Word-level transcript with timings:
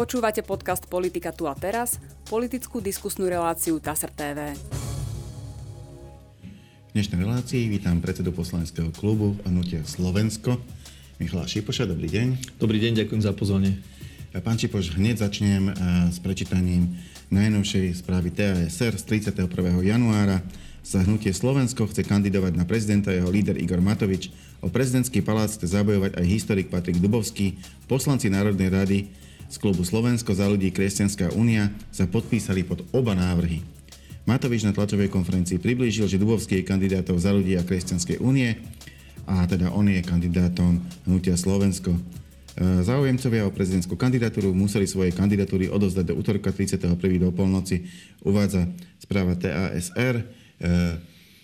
Počúvate 0.00 0.40
podcast 0.40 0.88
Politika 0.88 1.28
tu 1.28 1.44
a 1.44 1.52
teraz, 1.52 2.00
politickú 2.24 2.80
diskusnú 2.80 3.28
reláciu 3.28 3.76
TASR 3.76 4.08
TV. 4.08 4.56
V 6.88 6.92
dnešnej 6.96 7.20
relácii 7.20 7.68
vítam 7.68 8.00
predsedu 8.00 8.32
poslaneckého 8.32 8.96
klubu 8.96 9.36
Hnutia 9.44 9.84
Slovensko, 9.84 10.56
Michala 11.20 11.44
Šipoša. 11.44 11.84
Dobrý 11.84 12.08
deň. 12.08 12.56
Dobrý 12.56 12.80
deň, 12.80 13.04
ďakujem 13.04 13.20
za 13.28 13.36
pozvanie. 13.36 13.76
Pán 14.40 14.56
Čipoš, 14.56 14.96
hneď 14.96 15.20
začnem 15.20 15.68
s 16.08 16.16
prečítaním 16.24 16.96
najnovšej 17.28 18.00
správy 18.00 18.32
TASR 18.32 18.96
z 18.96 19.04
31. 19.04 19.52
januára 19.84 20.40
sa 20.80 21.04
hnutie 21.04 21.36
Slovensko 21.36 21.84
chce 21.92 22.08
kandidovať 22.08 22.56
na 22.56 22.64
prezidenta 22.64 23.12
jeho 23.12 23.28
líder 23.28 23.60
Igor 23.60 23.84
Matovič. 23.84 24.32
O 24.64 24.72
prezidentský 24.72 25.20
palác 25.20 25.60
chce 25.60 25.68
zabojovať 25.68 26.16
aj 26.16 26.24
historik 26.24 26.72
Patrik 26.72 26.96
Dubovský. 27.04 27.60
Poslanci 27.84 28.32
Národnej 28.32 28.72
rady 28.72 29.28
z 29.50 29.56
klubu 29.58 29.82
Slovensko 29.82 30.30
za 30.30 30.46
ľudí 30.46 30.70
Kresťanská 30.70 31.34
únia 31.34 31.74
sa 31.90 32.06
podpísali 32.06 32.62
pod 32.62 32.86
oba 32.94 33.18
návrhy. 33.18 33.66
Matovič 34.22 34.62
na 34.62 34.70
tlačovej 34.70 35.10
konferencii 35.10 35.58
priblížil, 35.58 36.06
že 36.06 36.22
Dubovský 36.22 36.62
je 36.62 36.68
kandidátom 36.70 37.18
za 37.18 37.34
ľudí 37.34 37.58
a 37.58 37.66
Kresťanskej 37.66 38.22
únie 38.22 38.54
a 39.26 39.42
teda 39.50 39.74
on 39.74 39.90
je 39.90 40.06
kandidátom 40.06 40.78
hnutia 41.02 41.34
Slovensko. 41.34 41.90
E, 41.94 42.00
záujemcovia 42.86 43.46
o 43.46 43.54
prezidentskú 43.54 43.98
kandidatúru 43.98 44.54
museli 44.54 44.86
svoje 44.86 45.10
kandidatúry 45.10 45.66
odozdať 45.66 46.14
do 46.14 46.14
útorka 46.14 46.54
31. 46.54 46.94
do 47.18 47.34
polnoci, 47.34 47.90
uvádza 48.22 48.70
správa 49.02 49.34
TASR. 49.34 50.22
E, 50.22 50.24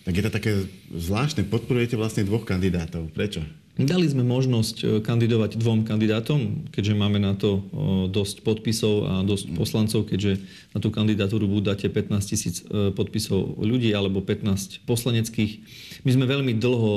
tak 0.07 0.13
je 0.15 0.23
to 0.23 0.31
také 0.31 0.51
zvláštne, 0.95 1.43
podporujete 1.51 1.99
vlastne 1.99 2.23
dvoch 2.23 2.47
kandidátov. 2.47 3.11
Prečo? 3.11 3.43
Dali 3.77 4.09
sme 4.09 4.25
možnosť 4.25 4.75
e, 4.81 4.85
kandidovať 5.05 5.61
dvom 5.61 5.85
kandidátom, 5.85 6.69
keďže 6.73 6.93
máme 6.97 7.21
na 7.21 7.37
to 7.37 7.61
dosť 8.09 8.41
podpisov 8.41 8.95
a 9.05 9.13
dosť 9.21 9.53
poslancov, 9.53 10.09
keďže 10.09 10.41
na 10.73 10.81
tú 10.81 10.89
kandidatúru 10.89 11.45
budú 11.45 11.69
dáte 11.69 11.85
15 11.85 12.17
tisíc 12.25 12.65
e, 12.65 12.89
podpisov 12.89 13.61
ľudí 13.61 13.93
alebo 13.93 14.25
15 14.25 14.83
poslaneckých. 14.89 15.61
My 16.01 16.11
sme 16.13 16.25
veľmi 16.25 16.57
dlho 16.57 16.91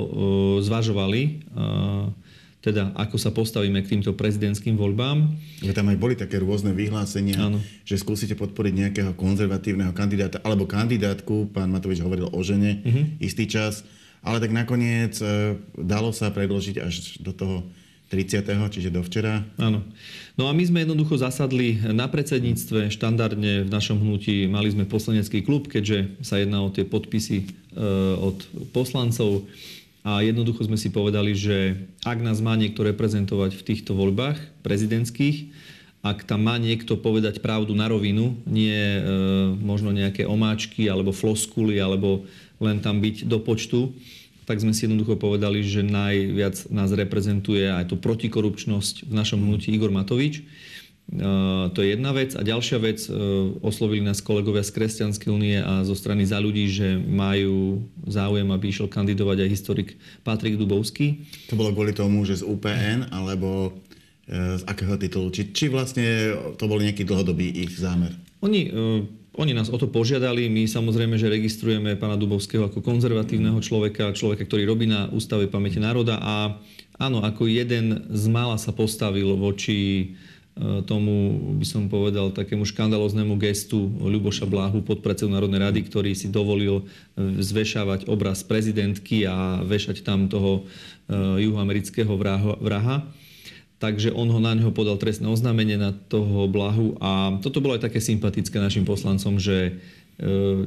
zvažovali 0.65 1.45
teda 2.61 2.93
ako 2.93 3.17
sa 3.17 3.33
postavíme 3.33 3.81
k 3.81 3.97
týmto 3.97 4.13
prezidentským 4.13 4.77
voľbám. 4.77 5.33
Že 5.65 5.73
tam 5.73 5.89
aj 5.89 5.97
boli 5.97 6.15
také 6.17 6.37
rôzne 6.37 6.77
vyhlásenia, 6.77 7.41
Áno. 7.41 7.59
že 7.89 7.97
skúsite 7.97 8.37
podporiť 8.37 8.73
nejakého 8.77 9.13
konzervatívneho 9.17 9.97
kandidáta 9.97 10.45
alebo 10.45 10.69
kandidátku, 10.69 11.49
pán 11.57 11.73
Matovič 11.73 12.05
hovoril 12.05 12.29
o 12.29 12.41
žene 12.45 12.85
uh-huh. 12.85 13.05
istý 13.17 13.49
čas, 13.49 13.81
ale 14.21 14.39
tak 14.41 14.53
nakoniec 14.53 15.17
e, 15.21 15.57
dalo 15.81 16.13
sa 16.13 16.29
predložiť 16.29 16.77
až 16.81 17.21
do 17.25 17.33
toho 17.33 17.65
30. 18.11 18.43
čiže 18.75 18.91
do 18.91 19.07
včera. 19.07 19.47
Áno. 19.55 19.87
No 20.35 20.51
a 20.51 20.53
my 20.53 20.67
sme 20.67 20.83
jednoducho 20.83 21.15
zasadli 21.15 21.79
na 21.95 22.11
predsedníctve, 22.11 22.91
štandardne 22.91 23.65
v 23.65 23.71
našom 23.71 24.03
hnutí 24.03 24.51
mali 24.51 24.67
sme 24.75 24.83
poslanecký 24.83 25.47
klub, 25.47 25.71
keďže 25.71 26.19
sa 26.19 26.43
jedná 26.43 26.59
o 26.59 26.75
tie 26.75 26.83
podpisy 26.83 27.47
e, 27.47 27.47
od 28.19 28.43
poslancov. 28.75 29.47
A 30.03 30.25
jednoducho 30.25 30.65
sme 30.65 30.81
si 30.81 30.91
povedali, 30.91 31.37
že 31.37 31.77
ak 32.03 32.19
nás 32.25 32.41
má 32.41 32.57
niekto 32.57 32.83
reprezentovať 32.83 33.55
v 33.55 33.67
týchto 33.69 33.93
voľbách 33.93 34.41
prezidentských, 34.65 35.53
ak 36.01 36.25
tam 36.25 36.49
má 36.49 36.57
niekto 36.57 36.97
povedať 36.97 37.45
pravdu 37.45 37.77
na 37.77 37.85
rovinu, 37.85 38.33
nie 38.49 38.73
e, 38.73 39.01
možno 39.61 39.93
nejaké 39.93 40.25
omáčky 40.25 40.89
alebo 40.89 41.13
floskuly, 41.13 41.77
alebo 41.77 42.25
len 42.61 42.85
tam 42.85 43.01
byť 43.01 43.27
do 43.27 43.41
počtu, 43.41 43.97
tak 44.45 44.61
sme 44.61 44.75
si 44.75 44.85
jednoducho 44.85 45.15
povedali, 45.15 45.63
že 45.63 45.87
najviac 45.87 46.69
nás 46.75 46.91
reprezentuje 46.91 47.71
aj 47.71 47.95
tú 47.95 47.97
protikorupčnosť 47.97 49.07
v 49.07 49.13
našom 49.15 49.41
hnutí 49.47 49.71
Igor 49.71 49.95
Matovič. 49.95 50.43
To 51.75 51.79
je 51.83 51.99
jedna 51.99 52.15
vec. 52.15 52.39
A 52.39 52.47
ďalšia 52.47 52.79
vec, 52.79 53.03
e, 53.07 53.11
oslovili 53.67 53.99
nás 53.99 54.23
kolegovia 54.23 54.63
z 54.63 54.71
Kresťanskej 54.79 55.31
únie 55.35 55.59
a 55.59 55.83
zo 55.83 55.99
strany 55.99 56.23
za 56.23 56.39
ľudí, 56.39 56.71
že 56.71 57.03
majú 57.03 57.83
záujem, 58.07 58.47
aby 58.47 58.71
išiel 58.71 58.87
kandidovať 58.87 59.43
aj 59.43 59.49
historik 59.51 59.89
Patrik 60.23 60.55
Dubovský. 60.55 61.27
To 61.51 61.59
bolo 61.59 61.75
kvôli 61.75 61.91
tomu, 61.91 62.23
že 62.23 62.39
z 62.39 62.47
UPN, 62.47 63.11
alebo 63.11 63.75
e, 64.31 64.59
z 64.59 64.63
akého 64.71 64.95
titulu? 65.03 65.35
Či, 65.35 65.51
či 65.51 65.67
vlastne 65.67 66.39
to 66.55 66.71
bol 66.71 66.79
nejaký 66.79 67.03
dlhodobý 67.03 67.59
ich 67.59 67.75
zámer? 67.75 68.15
Oni, 68.47 68.71
e, 68.71 69.20
oni 69.39 69.53
nás 69.55 69.71
o 69.71 69.79
to 69.79 69.87
požiadali. 69.87 70.51
My 70.51 70.67
samozrejme, 70.67 71.15
že 71.15 71.31
registrujeme 71.31 71.95
pána 71.95 72.19
Dubovského 72.19 72.67
ako 72.67 72.83
konzervatívneho 72.83 73.59
človeka, 73.63 74.17
človeka, 74.17 74.43
ktorý 74.47 74.67
robí 74.67 74.91
na 74.91 75.07
Ústave 75.11 75.47
pamäti 75.47 75.79
národa 75.79 76.19
a 76.19 76.59
áno, 76.99 77.23
ako 77.23 77.47
jeden 77.47 78.11
z 78.11 78.25
mála 78.27 78.59
sa 78.59 78.75
postavil 78.75 79.39
voči 79.39 80.13
E, 80.61 80.83
tomu, 80.85 81.39
by 81.57 81.67
som 81.67 81.87
povedal, 81.89 82.35
takému 82.35 82.67
škandaloznému 82.69 83.39
gestu 83.41 83.89
Ľuboša 84.03 84.45
Bláhu, 84.45 84.85
podpredsedu 84.85 85.33
Národnej 85.33 85.63
rady, 85.63 85.81
ktorý 85.89 86.13
si 86.13 86.29
dovolil 86.29 86.83
e, 86.83 87.41
zvešávať 87.41 88.11
obraz 88.11 88.45
prezidentky 88.45 89.25
a 89.25 89.65
vešať 89.65 90.05
tam 90.05 90.27
toho 90.27 90.69
e, 91.09 91.47
juhoamerického 91.49 92.13
vraha. 92.59 93.09
Takže 93.81 94.13
on 94.13 94.29
ho 94.29 94.41
na 94.45 94.53
neho 94.53 94.69
podal 94.77 95.01
trestné 95.01 95.25
oznámenie 95.25 95.81
na 95.81 95.97
toho 95.97 96.45
Blahu 96.45 97.01
a 97.01 97.41
toto 97.41 97.65
bolo 97.65 97.81
aj 97.81 97.89
také 97.89 97.97
sympatické 97.97 98.61
našim 98.61 98.85
poslancom, 98.85 99.41
že 99.41 99.81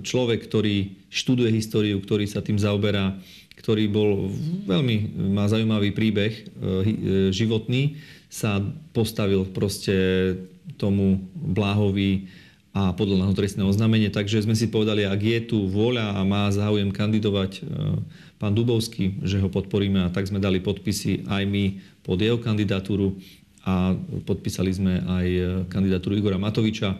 človek, 0.01 0.49
ktorý 0.49 0.97
študuje 1.13 1.53
históriu, 1.53 2.01
ktorý 2.01 2.25
sa 2.25 2.41
tým 2.41 2.57
zaoberá, 2.57 3.13
ktorý 3.53 3.85
bol 3.85 4.33
veľmi, 4.65 5.13
má 5.29 5.45
zaujímavý 5.45 5.93
príbeh 5.93 6.49
životný, 7.29 8.01
sa 8.33 8.65
postavil 8.97 9.45
proste 9.45 9.93
tomu 10.81 11.21
Bláhovi 11.37 12.25
a 12.73 12.89
podľa 12.97 13.21
náho 13.21 13.37
trestné 13.37 13.61
oznámenie. 13.61 14.09
Takže 14.09 14.41
sme 14.41 14.57
si 14.57 14.65
povedali, 14.65 15.05
ak 15.05 15.21
je 15.21 15.39
tu 15.53 15.69
vôľa 15.69 16.17
a 16.17 16.25
má 16.25 16.49
záujem 16.49 16.89
kandidovať 16.89 17.61
e, 17.61 17.69
pán 18.41 18.57
Dubovský, 18.57 19.21
že 19.21 19.37
ho 19.37 19.45
podporíme 19.45 20.01
a 20.01 20.09
tak 20.09 20.25
sme 20.25 20.41
dali 20.41 20.57
podpisy 20.57 21.29
aj 21.29 21.43
my 21.45 21.77
pod 22.03 22.19
jeho 22.19 22.37
kandidatúru 22.37 23.17
a 23.63 23.95
podpísali 24.27 24.71
sme 24.75 24.93
aj 24.99 25.27
e, 25.27 25.41
kandidatúru 25.71 26.19
Igora 26.19 26.35
Matoviča. 26.35 26.99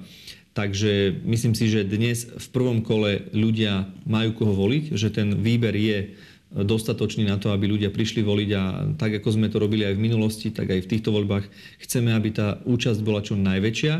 Takže 0.53 1.23
myslím 1.27 1.57
si, 1.57 1.67
že 1.67 1.83
dnes 1.83 2.29
v 2.29 2.47
prvom 2.53 2.85
kole 2.85 3.27
ľudia 3.33 3.89
majú 4.05 4.37
koho 4.37 4.53
voliť, 4.53 4.95
že 4.95 5.09
ten 5.11 5.33
výber 5.33 5.73
je 5.75 6.13
dostatočný 6.53 7.25
na 7.25 7.41
to, 7.41 7.49
aby 7.49 7.65
ľudia 7.65 7.89
prišli 7.89 8.21
voliť 8.21 8.49
a 8.53 8.63
tak, 8.93 9.17
ako 9.17 9.33
sme 9.33 9.49
to 9.49 9.57
robili 9.57 9.89
aj 9.89 9.97
v 9.97 10.05
minulosti, 10.05 10.53
tak 10.53 10.69
aj 10.69 10.85
v 10.85 10.89
týchto 10.93 11.09
voľbách 11.09 11.49
chceme, 11.81 12.13
aby 12.13 12.29
tá 12.29 12.61
účasť 12.69 13.01
bola 13.01 13.25
čo 13.25 13.33
najväčšia, 13.33 13.93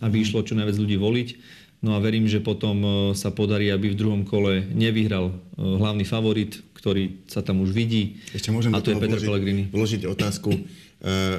aby 0.00 0.16
išlo 0.24 0.40
čo 0.40 0.56
najviac 0.56 0.80
ľudí 0.80 0.96
voliť. 0.96 1.28
No 1.78 1.94
a 1.94 2.02
verím, 2.02 2.26
že 2.26 2.42
potom 2.42 2.82
e, 2.82 2.88
sa 3.14 3.30
podarí, 3.30 3.70
aby 3.70 3.94
v 3.94 3.98
druhom 3.98 4.26
kole 4.26 4.66
nevyhral 4.74 5.30
e, 5.30 5.34
hlavný 5.62 6.02
favorit, 6.02 6.58
ktorý 6.74 7.22
sa 7.30 7.38
tam 7.38 7.62
už 7.62 7.70
vidí. 7.70 8.18
Ešte 8.34 8.50
môžem 8.50 8.74
a 8.74 8.82
to 8.82 8.90
je 8.90 8.98
Peter 8.98 9.22
Pellegrini. 9.22 9.70
Vložiť 9.70 10.06
otázku. 10.06 10.50
E, 10.98 11.38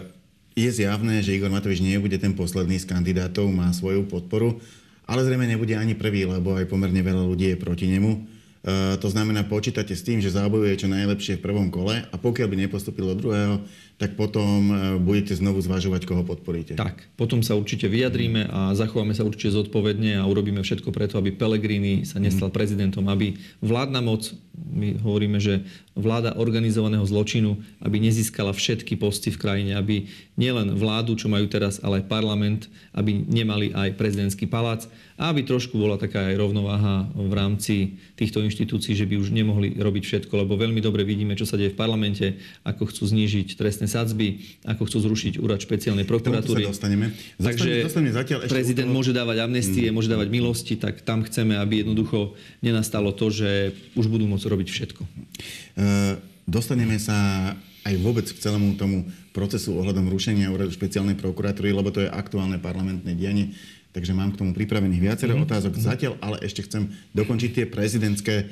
je 0.56 0.72
zjavné, 0.72 1.20
že 1.20 1.36
Igor 1.36 1.52
Matovič 1.52 1.84
nebude 1.84 2.16
ten 2.16 2.32
posledný 2.32 2.80
z 2.80 2.88
kandidátov, 2.88 3.52
má 3.52 3.68
svoju 3.76 4.08
podporu, 4.08 4.56
ale 5.04 5.28
zrejme 5.28 5.44
nebude 5.44 5.76
ani 5.76 6.00
prvý, 6.00 6.24
lebo 6.24 6.56
aj 6.56 6.64
pomerne 6.64 7.04
veľa 7.04 7.28
ľudí 7.28 7.52
je 7.52 7.60
proti 7.60 7.92
nemu. 7.92 8.24
E, 8.60 9.00
to 9.00 9.08
znamená, 9.08 9.48
počítate 9.48 9.96
s 9.96 10.04
tým, 10.04 10.20
že 10.20 10.36
zábojuje 10.36 10.84
čo 10.84 10.92
najlepšie 10.92 11.40
v 11.40 11.46
prvom 11.48 11.72
kole 11.72 12.04
a 12.04 12.16
pokiaľ 12.20 12.48
by 12.52 12.58
nepostupilo 12.68 13.16
do 13.16 13.20
druhého, 13.24 13.56
tak 13.96 14.20
potom 14.20 14.60
e, 14.68 14.74
budete 15.00 15.32
znovu 15.36 15.64
zvažovať, 15.64 16.04
koho 16.04 16.28
podporíte. 16.28 16.76
Tak, 16.76 17.08
potom 17.16 17.40
sa 17.40 17.56
určite 17.56 17.88
vyjadríme 17.88 18.52
a 18.52 18.76
zachováme 18.76 19.16
sa 19.16 19.24
určite 19.24 19.56
zodpovedne 19.56 20.20
a 20.20 20.28
urobíme 20.28 20.60
všetko 20.60 20.92
preto, 20.92 21.16
aby 21.16 21.32
Pellegrini 21.32 22.04
sa 22.04 22.20
nestal 22.20 22.52
mm. 22.52 22.56
prezidentom, 22.56 23.08
aby 23.08 23.40
vládna 23.64 24.04
moc, 24.04 24.36
my 24.56 25.00
hovoríme, 25.00 25.40
že 25.40 25.64
vláda 25.96 26.36
organizovaného 26.36 27.04
zločinu, 27.08 27.60
aby 27.80 28.00
nezískala 28.00 28.52
všetky 28.52 29.00
posty 29.00 29.32
v 29.32 29.40
krajine, 29.40 29.72
aby 29.80 30.08
nielen 30.36 30.76
vládu, 30.76 31.16
čo 31.16 31.32
majú 31.32 31.48
teraz, 31.48 31.80
ale 31.80 32.04
aj 32.04 32.12
parlament, 32.12 32.62
aby 32.92 33.24
nemali 33.24 33.72
aj 33.72 33.96
prezidentský 33.96 34.48
palác 34.48 34.88
a 35.20 35.36
aby 35.36 35.44
trošku 35.44 35.76
bola 35.76 36.00
taká 36.00 36.32
aj 36.32 36.40
rovnováha 36.40 37.12
v 37.12 37.34
rámci 37.36 37.76
týchto 38.16 38.40
inštitúcií, 38.40 38.96
že 38.96 39.04
by 39.04 39.20
už 39.20 39.36
nemohli 39.36 39.76
robiť 39.76 40.04
všetko, 40.08 40.48
lebo 40.48 40.56
veľmi 40.56 40.80
dobre 40.80 41.04
vidíme, 41.04 41.36
čo 41.36 41.44
sa 41.44 41.60
deje 41.60 41.76
v 41.76 41.78
parlamente, 41.78 42.40
ako 42.64 42.88
chcú 42.88 43.04
znížiť 43.12 43.60
trestné 43.60 43.92
sadzby, 43.92 44.40
ako 44.64 44.88
chcú 44.88 44.98
zrušiť 45.04 45.44
úrad 45.44 45.60
špeciálnej 45.60 46.08
prokuratúry. 46.08 46.64
Sa 46.64 46.72
dostaneme. 46.72 47.12
Takže 47.36 47.84
dostaneme 47.84 48.16
zatiaľ 48.16 48.40
ešte 48.48 48.56
prezident 48.56 48.88
toho... 48.88 48.96
môže 48.96 49.12
dávať 49.12 49.38
amnestie, 49.44 49.92
mm. 49.92 49.94
môže 49.94 50.08
dávať 50.08 50.28
milosti, 50.32 50.80
tak 50.80 51.04
tam 51.04 51.28
chceme, 51.28 51.60
aby 51.60 51.84
jednoducho 51.84 52.40
nenastalo 52.64 53.12
to, 53.12 53.28
že 53.28 53.76
už 54.00 54.08
budú 54.08 54.24
môcť 54.24 54.48
robiť 54.48 54.68
všetko. 54.72 55.02
Uh, 55.04 56.16
dostaneme 56.48 56.96
sa 56.96 57.52
aj 57.84 57.96
vôbec 58.00 58.28
k 58.28 58.40
celému 58.40 58.80
tomu 58.80 59.08
procesu 59.32 59.76
ohľadom 59.76 60.08
rušenia 60.12 60.52
úradu 60.52 60.72
špeciálnej 60.72 61.16
prokuratúry, 61.16 61.72
lebo 61.72 61.92
to 61.92 62.04
je 62.04 62.10
aktuálne 62.12 62.60
parlamentné 62.60 63.16
dianie. 63.16 63.56
Takže 63.90 64.14
mám 64.14 64.32
k 64.34 64.40
tomu 64.40 64.52
pripravených 64.54 65.02
viacero 65.02 65.34
mm-hmm. 65.34 65.48
otázok. 65.50 65.74
Zatiaľ 65.78 66.14
ale 66.22 66.38
ešte 66.46 66.66
chcem 66.66 66.90
dokončiť 67.18 67.50
tie 67.52 67.66
prezidentské. 67.66 68.36
E, 68.42 68.46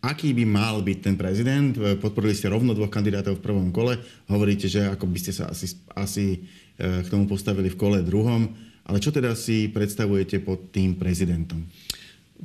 aký 0.00 0.32
by 0.32 0.44
mal 0.48 0.80
byť 0.80 0.98
ten 0.98 1.14
prezident. 1.20 1.76
Podporili 2.00 2.32
ste 2.32 2.48
rovno 2.48 2.72
dvoch 2.72 2.90
kandidátov 2.90 3.38
v 3.38 3.44
prvom 3.44 3.68
kole. 3.70 4.00
Hovoríte, 4.26 4.66
že 4.66 4.88
ako 4.88 5.04
by 5.06 5.18
ste 5.20 5.32
sa 5.36 5.52
asi, 5.52 5.78
asi 5.94 6.42
k 6.80 7.06
tomu 7.06 7.30
postavili 7.30 7.70
v 7.70 7.78
kole 7.78 8.02
druhom. 8.02 8.50
Ale 8.82 8.98
čo 8.98 9.14
teda 9.14 9.38
si 9.38 9.70
predstavujete 9.70 10.42
pod 10.42 10.74
tým 10.74 10.98
prezidentom? 10.98 11.62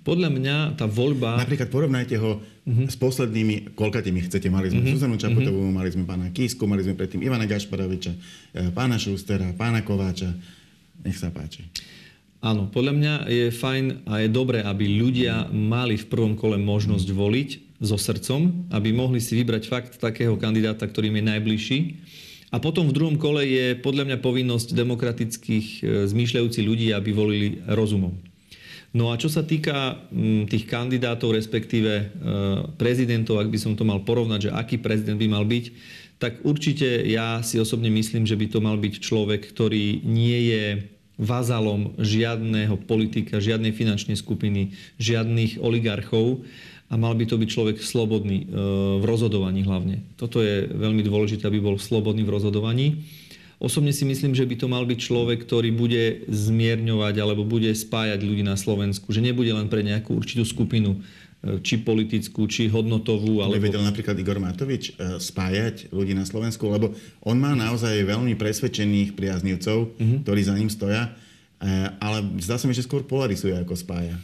podľa 0.05 0.29
mňa 0.29 0.55
tá 0.77 0.85
voľba... 0.85 1.41
Napríklad 1.41 1.73
porovnajte 1.73 2.15
ho 2.21 2.41
uh-huh. 2.41 2.85
s 2.85 2.95
poslednými, 2.99 3.73
koľkatými 3.73 4.29
chcete. 4.29 4.45
Mali 4.51 4.69
sme 4.69 4.85
uh-huh. 4.85 4.93
Zuzanu 4.97 5.17
Čapotovú, 5.17 5.67
uh-huh. 5.69 5.77
mali 5.77 5.89
sme 5.89 6.05
pána 6.05 6.29
Kísku, 6.29 6.69
mali 6.69 6.85
sme 6.85 6.93
predtým 6.93 7.23
Ivana 7.25 7.49
Gašparoviča, 7.49 8.13
pána 8.77 9.01
Šustera, 9.01 9.49
pána 9.57 9.81
Kováča. 9.81 10.29
Nech 11.05 11.17
sa 11.17 11.29
páči. 11.29 11.67
Áno, 12.37 12.69
podľa 12.69 12.93
mňa 12.93 13.13
je 13.27 13.45
fajn 13.49 14.05
a 14.05 14.21
je 14.21 14.29
dobré, 14.29 14.61
aby 14.61 14.85
ľudia 14.85 15.49
mali 15.49 15.97
v 15.97 16.05
prvom 16.05 16.37
kole 16.37 16.61
možnosť 16.61 17.07
voliť 17.09 17.49
so 17.81 17.97
srdcom, 17.97 18.69
aby 18.69 18.93
mohli 18.93 19.17
si 19.17 19.33
vybrať 19.37 19.63
fakt 19.65 19.91
takého 19.97 20.37
kandidáta, 20.37 20.85
ktorým 20.85 21.17
je 21.17 21.23
najbližší. 21.33 21.79
A 22.53 22.63
potom 22.63 22.87
v 22.87 22.95
druhom 22.95 23.17
kole 23.19 23.43
je 23.43 23.75
podľa 23.75 24.07
mňa 24.07 24.17
povinnosť 24.23 24.71
demokratických 24.71 25.67
e, 25.67 25.79
zmýšľajúcich 26.07 26.63
ľudí, 26.63 26.87
aby 26.95 27.11
volili 27.11 27.59
rozumom. 27.67 28.15
No 28.95 29.11
a 29.11 29.19
čo 29.19 29.27
sa 29.27 29.43
týka 29.43 29.99
mm, 30.09 30.47
tých 30.47 30.63
kandidátov, 30.63 31.35
respektíve 31.35 31.91
e, 31.91 32.03
prezidentov, 32.79 33.43
ak 33.43 33.51
by 33.51 33.59
som 33.59 33.75
to 33.75 33.83
mal 33.83 33.99
porovnať, 33.99 34.47
že 34.47 34.55
aký 34.55 34.79
prezident 34.79 35.19
by 35.19 35.27
mal 35.27 35.43
byť, 35.43 35.65
tak 36.17 36.41
určite 36.41 37.05
ja 37.05 37.45
si 37.45 37.61
osobne 37.61 37.93
myslím, 37.93 38.25
že 38.25 38.37
by 38.37 38.45
to 38.49 38.59
mal 38.61 38.77
byť 38.77 38.93
človek, 38.97 39.53
ktorý 39.53 40.01
nie 40.01 40.49
je 40.49 40.65
vazalom 41.17 41.97
žiadneho 41.97 42.77
politika, 42.85 43.41
žiadnej 43.41 43.73
finančnej 43.73 44.17
skupiny, 44.17 44.77
žiadnych 45.01 45.57
oligarchov 45.57 46.45
a 46.87 46.93
mal 46.95 47.17
by 47.17 47.25
to 47.25 47.41
byť 47.41 47.49
človek 47.49 47.77
slobodný 47.81 48.45
e, 48.45 48.53
v 49.01 49.03
rozhodovaní 49.03 49.65
hlavne. 49.65 50.05
Toto 50.15 50.39
je 50.39 50.69
veľmi 50.69 51.01
dôležité, 51.01 51.49
aby 51.49 51.59
bol 51.59 51.81
slobodný 51.81 52.23
v 52.23 52.33
rozhodovaní. 52.33 52.87
Osobne 53.57 53.89
si 53.89 54.05
myslím, 54.05 54.37
že 54.37 54.45
by 54.45 54.55
to 54.61 54.67
mal 54.69 54.85
byť 54.85 54.99
človek, 55.01 55.41
ktorý 55.41 55.73
bude 55.73 56.29
zmierňovať 56.29 57.15
alebo 57.17 57.41
bude 57.41 57.73
spájať 57.73 58.21
ľudí 58.21 58.45
na 58.45 58.53
Slovensku. 58.53 59.09
Že 59.09 59.33
nebude 59.33 59.49
len 59.49 59.65
pre 59.65 59.81
nejakú 59.81 60.13
určitú 60.13 60.45
skupinu, 60.45 61.01
či 61.63 61.79
politickú, 61.81 62.45
či 62.45 62.67
hodnotovú. 62.67 63.41
Alebo... 63.41 63.61
Vedel 63.61 63.83
napríklad 63.83 64.17
Igor 64.19 64.37
Matovič 64.41 64.93
e, 64.95 65.21
spájať 65.21 65.89
ľudí 65.95 66.13
na 66.13 66.27
Slovensku, 66.27 66.67
lebo 66.67 66.93
on 67.23 67.37
má 67.39 67.55
naozaj 67.55 68.03
veľmi 68.03 68.35
presvedčených 68.35 69.15
priaznivcov, 69.15 69.77
uh-huh. 69.93 70.19
ktorí 70.27 70.41
za 70.43 70.55
ním 70.55 70.67
stoja, 70.71 71.09
e, 71.59 71.71
ale 72.03 72.23
zdá 72.43 72.59
sa 72.59 72.65
mi, 72.65 72.75
že 72.75 72.85
skôr 72.85 73.05
polarizuje 73.05 73.55
ako 73.55 73.73
spája. 73.77 74.15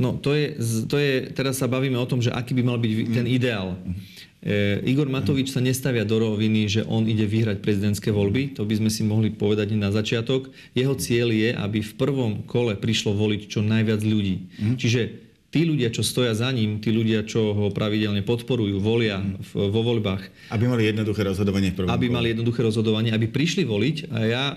No 0.00 0.16
to 0.16 0.32
je, 0.32 0.56
to 0.88 0.96
je, 0.96 1.28
teraz 1.36 1.60
sa 1.60 1.68
bavíme 1.68 2.00
o 2.00 2.08
tom, 2.08 2.24
že 2.24 2.32
aký 2.32 2.56
by 2.56 2.62
mal 2.64 2.80
byť 2.80 2.92
ten 3.12 3.26
mhm. 3.28 3.34
ideál. 3.36 3.68
Uh-huh. 3.76 4.20
E, 4.40 4.80
Igor 4.88 5.12
Matovič 5.12 5.52
sa 5.52 5.60
nestavia 5.60 6.08
do 6.08 6.16
roviny, 6.16 6.64
že 6.64 6.82
on 6.88 7.04
ide 7.04 7.28
vyhrať 7.28 7.60
prezidentské 7.60 8.08
voľby. 8.08 8.56
To 8.56 8.64
by 8.64 8.80
sme 8.80 8.88
si 8.88 9.04
mohli 9.04 9.28
povedať 9.28 9.76
na 9.76 9.92
začiatok. 9.92 10.48
Jeho 10.72 10.96
cieľ 10.96 11.28
je, 11.28 11.52
aby 11.52 11.84
v 11.84 11.92
prvom 12.00 12.32
kole 12.48 12.72
prišlo 12.72 13.12
voliť 13.12 13.52
čo 13.52 13.60
najviac 13.60 14.00
ľudí. 14.00 14.48
Čiže 14.80 15.29
tí 15.50 15.66
ľudia, 15.66 15.90
čo 15.90 16.06
stoja 16.06 16.30
za 16.32 16.48
ním, 16.54 16.78
tí 16.78 16.94
ľudia, 16.94 17.26
čo 17.26 17.52
ho 17.52 17.66
pravidelne 17.74 18.22
podporujú, 18.22 18.78
volia 18.78 19.18
v, 19.20 19.50
vo 19.68 19.80
voľbách. 19.82 20.50
Aby 20.54 20.64
mali 20.70 20.86
jednoduché 20.86 21.26
rozhodovanie 21.26 21.74
v 21.74 21.90
Aby 21.90 22.06
mali 22.06 22.32
jednoduché 22.32 22.62
rozhodovanie, 22.62 23.10
aby 23.10 23.26
prišli 23.26 23.66
voliť. 23.66 23.96
A 24.14 24.18
ja 24.24 24.44
e, 24.54 24.56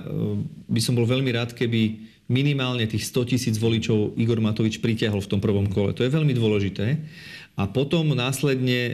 by 0.69 0.81
som 0.81 0.93
bol 0.93 1.09
veľmi 1.09 1.33
rád, 1.33 1.57
keby 1.57 2.13
minimálne 2.29 2.85
tých 2.87 3.09
100 3.09 3.35
tisíc 3.35 3.55
voličov 3.59 4.15
Igor 4.15 4.39
Matovič 4.39 4.79
pritiahol 4.79 5.19
v 5.19 5.31
tom 5.33 5.41
prvom 5.43 5.67
kole. 5.67 5.91
To 5.97 6.05
je 6.05 6.13
veľmi 6.13 6.31
dôležité 6.31 7.01
a 7.53 7.69
potom 7.69 8.17
následne 8.17 8.81
e, 8.89 8.93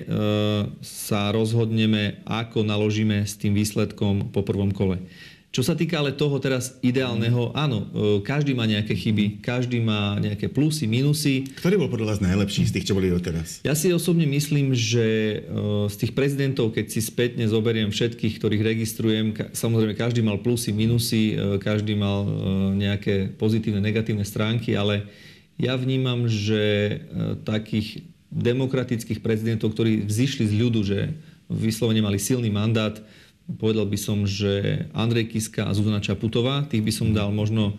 sa 0.84 1.32
rozhodneme, 1.32 2.20
ako 2.28 2.68
naložíme 2.68 3.24
s 3.24 3.40
tým 3.40 3.56
výsledkom 3.56 4.36
po 4.36 4.44
prvom 4.44 4.76
kole. 4.76 5.00
Čo 5.50 5.66
sa 5.66 5.74
týka 5.74 5.98
ale 5.98 6.14
toho 6.14 6.38
teraz 6.38 6.78
ideálneho, 6.86 7.50
áno, 7.58 7.90
e, 7.90 8.22
každý 8.22 8.54
má 8.54 8.70
nejaké 8.70 8.94
chyby, 8.94 9.42
každý 9.42 9.82
má 9.82 10.14
nejaké 10.22 10.46
plusy, 10.46 10.86
minusy. 10.86 11.50
Ktorý 11.58 11.82
bol 11.82 11.90
podľa 11.90 12.14
vás 12.14 12.20
najlepší 12.22 12.70
z 12.70 12.78
tých, 12.78 12.86
čo 12.86 12.94
boli 12.94 13.10
doteraz? 13.10 13.66
Ja 13.66 13.74
si 13.74 13.90
osobne 13.90 14.30
myslím, 14.30 14.78
že 14.78 15.42
e, 15.42 15.88
z 15.90 15.96
tých 16.06 16.14
prezidentov, 16.14 16.78
keď 16.78 16.94
si 16.94 17.02
spätne 17.02 17.50
zoberiem 17.50 17.90
všetkých, 17.90 18.38
ktorých 18.38 18.62
registrujem, 18.62 19.34
samozrejme 19.50 19.98
každý 19.98 20.22
mal 20.22 20.38
plusy, 20.38 20.70
minusy, 20.70 21.34
každý 21.58 21.98
mal 21.98 22.30
nejaké 22.78 23.34
pozitívne, 23.34 23.82
negatívne 23.82 24.24
stránky, 24.30 24.78
ale 24.78 25.10
ja 25.58 25.74
vnímam, 25.74 26.30
že 26.30 26.94
takých 27.42 28.06
demokratických 28.30 29.20
prezidentov, 29.26 29.74
ktorí 29.74 30.06
vzýšli 30.06 30.46
z 30.46 30.54
ľudu, 30.54 30.80
že 30.86 31.18
vyslovene 31.50 32.06
mali 32.06 32.22
silný 32.22 32.54
mandát. 32.54 33.02
Povedal 33.58 33.90
by 33.90 33.98
som, 33.98 34.30
že 34.30 34.86
Andrej 34.94 35.34
Kiska 35.34 35.66
a 35.66 35.74
Zuzana 35.74 36.04
Čaputová, 36.04 36.70
tých 36.70 36.86
by 36.86 36.92
som 36.94 37.08
dal 37.10 37.34
možno 37.34 37.74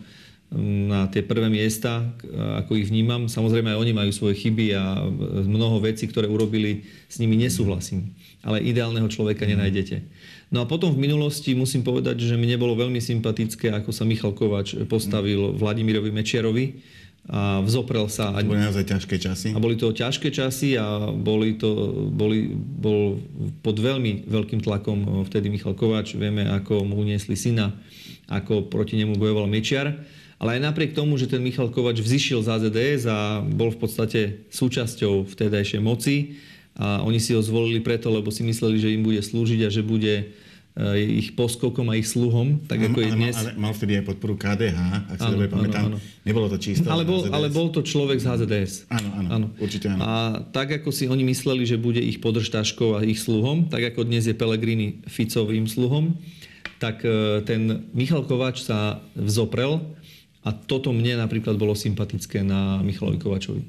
mm, 0.51 0.83
na 0.91 1.01
tie 1.07 1.23
prvé 1.23 1.47
miesta, 1.47 2.11
ako 2.59 2.75
ich 2.75 2.91
vnímam. 2.91 3.31
Samozrejme 3.31 3.71
aj 3.71 3.79
oni 3.79 3.93
majú 3.95 4.11
svoje 4.11 4.35
chyby 4.43 4.75
a 4.75 5.07
mnoho 5.47 5.79
vecí, 5.79 6.11
ktoré 6.11 6.27
urobili, 6.27 6.83
s 7.07 7.23
nimi 7.23 7.39
nesúhlasím. 7.39 8.11
Ale 8.43 8.59
ideálneho 8.59 9.07
človeka 9.07 9.47
nenájdete. 9.47 10.03
No 10.51 10.59
a 10.59 10.67
potom 10.67 10.91
v 10.91 11.07
minulosti 11.07 11.55
musím 11.55 11.87
povedať, 11.87 12.19
že 12.19 12.35
mi 12.35 12.43
nebolo 12.43 12.75
veľmi 12.75 12.99
sympatické, 12.99 13.71
ako 13.71 13.95
sa 13.95 14.03
Michal 14.03 14.35
Kovač 14.35 14.75
postavil 14.91 15.55
Vladimirovi 15.55 16.11
Mečiarovi 16.11 16.99
a 17.29 17.61
vzoprel 17.61 18.09
sa. 18.09 18.33
To 18.33 18.49
boli 18.49 18.65
naozaj 18.65 18.85
ťažké 18.87 19.15
časy. 19.21 19.49
A 19.53 19.59
boli 19.61 19.77
to 19.77 19.93
ťažké 19.93 20.33
časy 20.33 20.73
a 20.79 21.13
boli 21.13 21.53
to, 21.59 21.69
boli, 22.09 22.49
bol 22.55 23.21
pod 23.61 23.77
veľmi 23.77 24.25
veľkým 24.25 24.61
tlakom 24.65 25.25
vtedy 25.29 25.53
Michal 25.53 25.77
Kováč. 25.77 26.17
Vieme, 26.17 26.49
ako 26.49 26.81
mu 26.81 26.97
uniesli 26.97 27.37
syna, 27.37 27.77
ako 28.25 28.67
proti 28.67 28.97
nemu 28.97 29.21
bojoval 29.21 29.45
Mečiar. 29.45 30.01
Ale 30.41 30.57
aj 30.57 30.73
napriek 30.73 30.97
tomu, 30.97 31.21
že 31.21 31.29
ten 31.29 31.45
Michal 31.45 31.69
Kovač 31.69 32.01
vzýšiel 32.01 32.41
z 32.41 32.49
AZDS 32.49 33.05
a 33.05 33.45
bol 33.45 33.69
v 33.69 33.77
podstate 33.77 34.21
súčasťou 34.49 35.29
vtedajšej 35.29 35.81
moci, 35.81 36.41
a 36.71 37.03
oni 37.03 37.19
si 37.19 37.35
ho 37.35 37.43
zvolili 37.43 37.83
preto, 37.83 38.07
lebo 38.07 38.31
si 38.31 38.47
mysleli, 38.47 38.79
že 38.79 38.95
im 38.95 39.03
bude 39.03 39.19
slúžiť 39.19 39.67
a 39.67 39.69
že 39.69 39.83
bude 39.83 40.31
ich 40.95 41.35
poskokom 41.35 41.91
a 41.91 41.99
ich 41.99 42.07
sluhom, 42.07 42.63
tak 42.63 42.79
ako 42.79 43.03
je 43.03 43.11
dnes. 43.11 43.35
Ale 43.35 43.59
mal 43.59 43.75
vtedy 43.75 43.99
aj 43.99 44.07
podporu 44.07 44.39
KDH, 44.39 44.79
ak 45.11 45.17
si 45.19 45.27
dobre 45.27 45.51
pamätám. 45.51 45.91
Áno, 45.91 45.97
áno. 45.99 46.23
Nebolo 46.23 46.47
to 46.47 46.57
čisto 46.63 46.87
ale 46.87 47.03
bol, 47.03 47.27
ale 47.27 47.51
bol 47.51 47.67
to 47.75 47.83
človek 47.83 48.23
z 48.23 48.25
HZDS. 48.31 48.87
Áno, 48.87 49.09
áno, 49.19 49.27
áno, 49.35 49.47
určite 49.59 49.91
áno. 49.91 49.99
A 49.99 50.11
tak 50.55 50.71
ako 50.79 50.95
si 50.95 51.11
oni 51.11 51.27
mysleli, 51.27 51.67
že 51.67 51.75
bude 51.75 51.99
ich 51.99 52.23
podržtaškou 52.23 52.95
a 52.95 53.03
ich 53.03 53.19
sluhom, 53.19 53.67
tak 53.67 53.83
ako 53.91 54.07
dnes 54.07 54.31
je 54.31 54.35
Pelegrini 54.35 55.03
Ficovým 55.11 55.67
sluhom, 55.67 56.15
tak 56.79 57.03
eh, 57.03 57.43
ten 57.43 57.91
Michal 57.91 58.23
Kovač 58.23 58.63
sa 58.63 59.03
vzoprel 59.19 59.83
a 60.41 60.49
toto 60.55 60.95
mne 60.95 61.19
napríklad 61.19 61.53
bolo 61.59 61.75
sympatické 61.75 62.47
na 62.47 62.79
Michalovi 62.79 63.19
Kovačovi. 63.19 63.61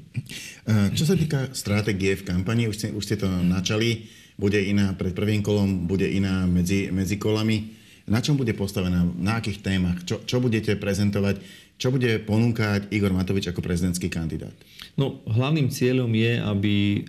Eh, 0.71 0.89
čo 0.95 1.03
sa 1.03 1.19
týka 1.19 1.51
stratégie 1.51 2.15
v 2.15 2.23
kampani, 2.23 2.71
už 2.71 2.75
ste, 2.79 2.87
už 2.95 3.03
ste 3.03 3.19
to 3.19 3.27
načali 3.27 4.07
bude 4.37 4.59
iná 4.59 4.93
pred 4.97 5.13
prvým 5.13 5.45
kolom, 5.45 5.85
bude 5.85 6.05
iná 6.09 6.45
medzi, 6.49 6.89
medzi 6.89 7.21
kolami. 7.21 7.73
Na 8.03 8.19
čom 8.19 8.35
bude 8.35 8.51
postavená? 8.51 9.07
Na 9.15 9.39
akých 9.39 9.63
témach? 9.63 10.03
Čo, 10.03 10.25
čo 10.27 10.43
budete 10.43 10.75
prezentovať? 10.75 11.39
Čo 11.79 11.89
bude 11.89 12.19
ponúkať 12.21 12.91
Igor 12.91 13.15
Matovič 13.15 13.49
ako 13.49 13.63
prezidentský 13.63 14.11
kandidát? 14.11 14.53
No, 14.99 15.23
hlavným 15.25 15.71
cieľom 15.73 16.11
je, 16.11 16.37
aby 16.37 16.75
e, 16.75 16.99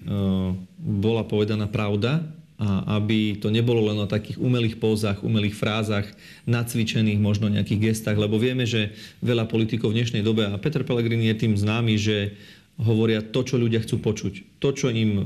bola 0.79 1.27
povedaná 1.27 1.69
pravda 1.69 2.25
a 2.55 2.97
aby 3.03 3.35
to 3.43 3.51
nebolo 3.51 3.91
len 3.91 3.99
o 3.99 4.07
takých 4.07 4.39
umelých 4.39 4.79
pózach, 4.79 5.27
umelých 5.27 5.59
frázach, 5.59 6.07
nacvičených 6.47 7.19
možno 7.19 7.51
nejakých 7.51 7.91
gestách, 7.91 8.15
lebo 8.15 8.39
vieme, 8.39 8.63
že 8.63 8.95
veľa 9.21 9.51
politikov 9.51 9.91
v 9.91 10.01
dnešnej 10.01 10.23
dobe, 10.23 10.47
a 10.47 10.55
Peter 10.63 10.87
Pellegrini 10.87 11.29
je 11.35 11.43
tým 11.45 11.59
známy, 11.59 11.99
že 11.99 12.39
hovoria 12.75 13.23
to, 13.23 13.47
čo 13.47 13.55
ľudia 13.55 13.83
chcú 13.87 14.03
počuť. 14.03 14.59
To, 14.59 14.75
čo 14.75 14.91
im 14.91 15.11
mm, 15.23 15.25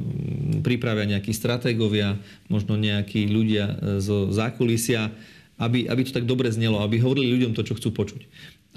pripravia 0.61 1.09
nejakí 1.09 1.33
stratégovia, 1.33 2.21
možno 2.53 2.77
nejakí 2.77 3.25
ľudia 3.25 3.65
e, 3.65 3.75
zo 4.05 4.29
zákulisia, 4.29 5.09
aby, 5.57 5.89
aby 5.89 6.01
to 6.05 6.15
tak 6.15 6.29
dobre 6.29 6.53
znelo, 6.53 6.85
aby 6.85 7.01
hovorili 7.01 7.33
ľuďom 7.35 7.57
to, 7.57 7.65
čo 7.65 7.77
chcú 7.81 7.91
počuť. 7.97 8.23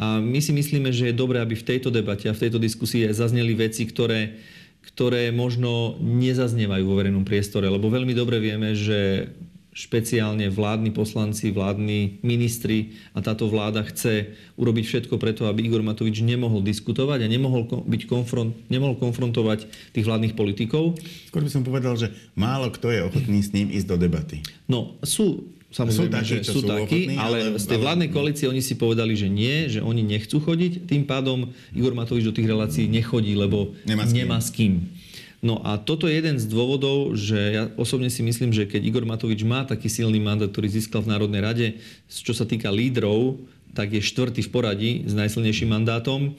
A 0.01 0.17
my 0.23 0.39
si 0.39 0.55
myslíme, 0.55 0.89
že 0.89 1.11
je 1.11 1.19
dobré, 1.19 1.43
aby 1.43 1.53
v 1.53 1.67
tejto 1.67 1.91
debate 1.91 2.31
a 2.31 2.33
v 2.33 2.41
tejto 2.47 2.57
diskusii 2.57 3.11
zazneli 3.11 3.53
veci, 3.53 3.85
ktoré, 3.85 4.39
ktoré 4.81 5.29
možno 5.29 5.99
nezaznievajú 5.99 6.83
vo 6.87 6.97
verejnom 6.97 7.27
priestore, 7.27 7.69
lebo 7.69 7.91
veľmi 7.91 8.15
dobre 8.15 8.41
vieme, 8.41 8.73
že 8.73 9.29
špeciálne 9.71 10.51
vládni 10.51 10.91
poslanci, 10.91 11.47
vládni 11.49 12.19
ministri 12.27 12.91
a 13.15 13.23
táto 13.23 13.47
vláda 13.47 13.87
chce 13.87 14.35
urobiť 14.59 14.83
všetko 14.83 15.15
preto, 15.15 15.47
aby 15.47 15.63
Igor 15.63 15.79
Matovič 15.79 16.19
nemohol 16.19 16.59
diskutovať 16.59 17.23
a 17.23 17.27
nemohol, 17.31 17.63
byť 17.87 18.01
konfront, 18.03 18.51
nemohol 18.67 18.99
konfrontovať 18.99 19.71
tých 19.95 20.03
vládnych 20.03 20.35
politikov. 20.35 20.99
Skôr 21.31 21.47
by 21.47 21.51
som 21.51 21.63
povedal, 21.63 21.95
že 21.95 22.11
málo 22.35 22.67
kto 22.67 22.91
je 22.91 22.99
ochotný 23.07 23.39
s 23.39 23.55
ním 23.55 23.71
ísť 23.71 23.87
do 23.87 23.97
debaty. 23.97 24.43
No, 24.67 24.99
sú 25.07 25.47
Samozrejme, 25.71 26.11
sú 26.11 26.15
takí, 26.19 26.27
že 26.27 26.37
sú, 26.43 26.59
sú 26.59 26.67
takí, 26.67 27.15
ale, 27.15 27.47
ale 27.47 27.55
z 27.55 27.63
tej 27.63 27.79
vládnej 27.79 28.11
koalície 28.11 28.43
oni 28.43 28.59
si 28.59 28.75
povedali, 28.75 29.15
že 29.15 29.31
nie, 29.31 29.71
že 29.71 29.79
oni 29.79 30.03
nechcú 30.03 30.43
chodiť. 30.43 30.83
Tým 30.83 31.07
pádom 31.07 31.47
Igor 31.71 31.95
Matovič 31.95 32.27
do 32.27 32.35
tých 32.35 32.51
relácií 32.51 32.91
nechodí, 32.91 33.39
lebo 33.39 33.71
nemá 33.87 34.03
s 34.03 34.11
kým. 34.11 34.19
Nemá 34.19 34.37
s 34.43 34.49
kým. 34.51 34.73
No 35.41 35.57
a 35.65 35.81
toto 35.81 36.05
je 36.05 36.21
jeden 36.21 36.37
z 36.37 36.45
dôvodov, 36.45 37.17
že 37.17 37.37
ja 37.37 37.63
osobne 37.73 38.13
si 38.13 38.21
myslím, 38.21 38.53
že 38.53 38.69
keď 38.69 38.81
Igor 38.85 39.05
Matovič 39.09 39.41
má 39.41 39.65
taký 39.65 39.89
silný 39.89 40.21
mandát, 40.21 40.53
ktorý 40.53 40.69
získal 40.69 41.01
v 41.01 41.17
Národnej 41.17 41.41
rade, 41.41 41.67
čo 42.05 42.37
sa 42.37 42.45
týka 42.45 42.69
lídrov, 42.69 43.41
tak 43.73 43.89
je 43.89 44.05
štvrtý 44.05 44.45
v 44.45 44.53
poradí 44.53 44.91
s 45.09 45.17
najsilnejším 45.17 45.73
mandátom. 45.73 46.37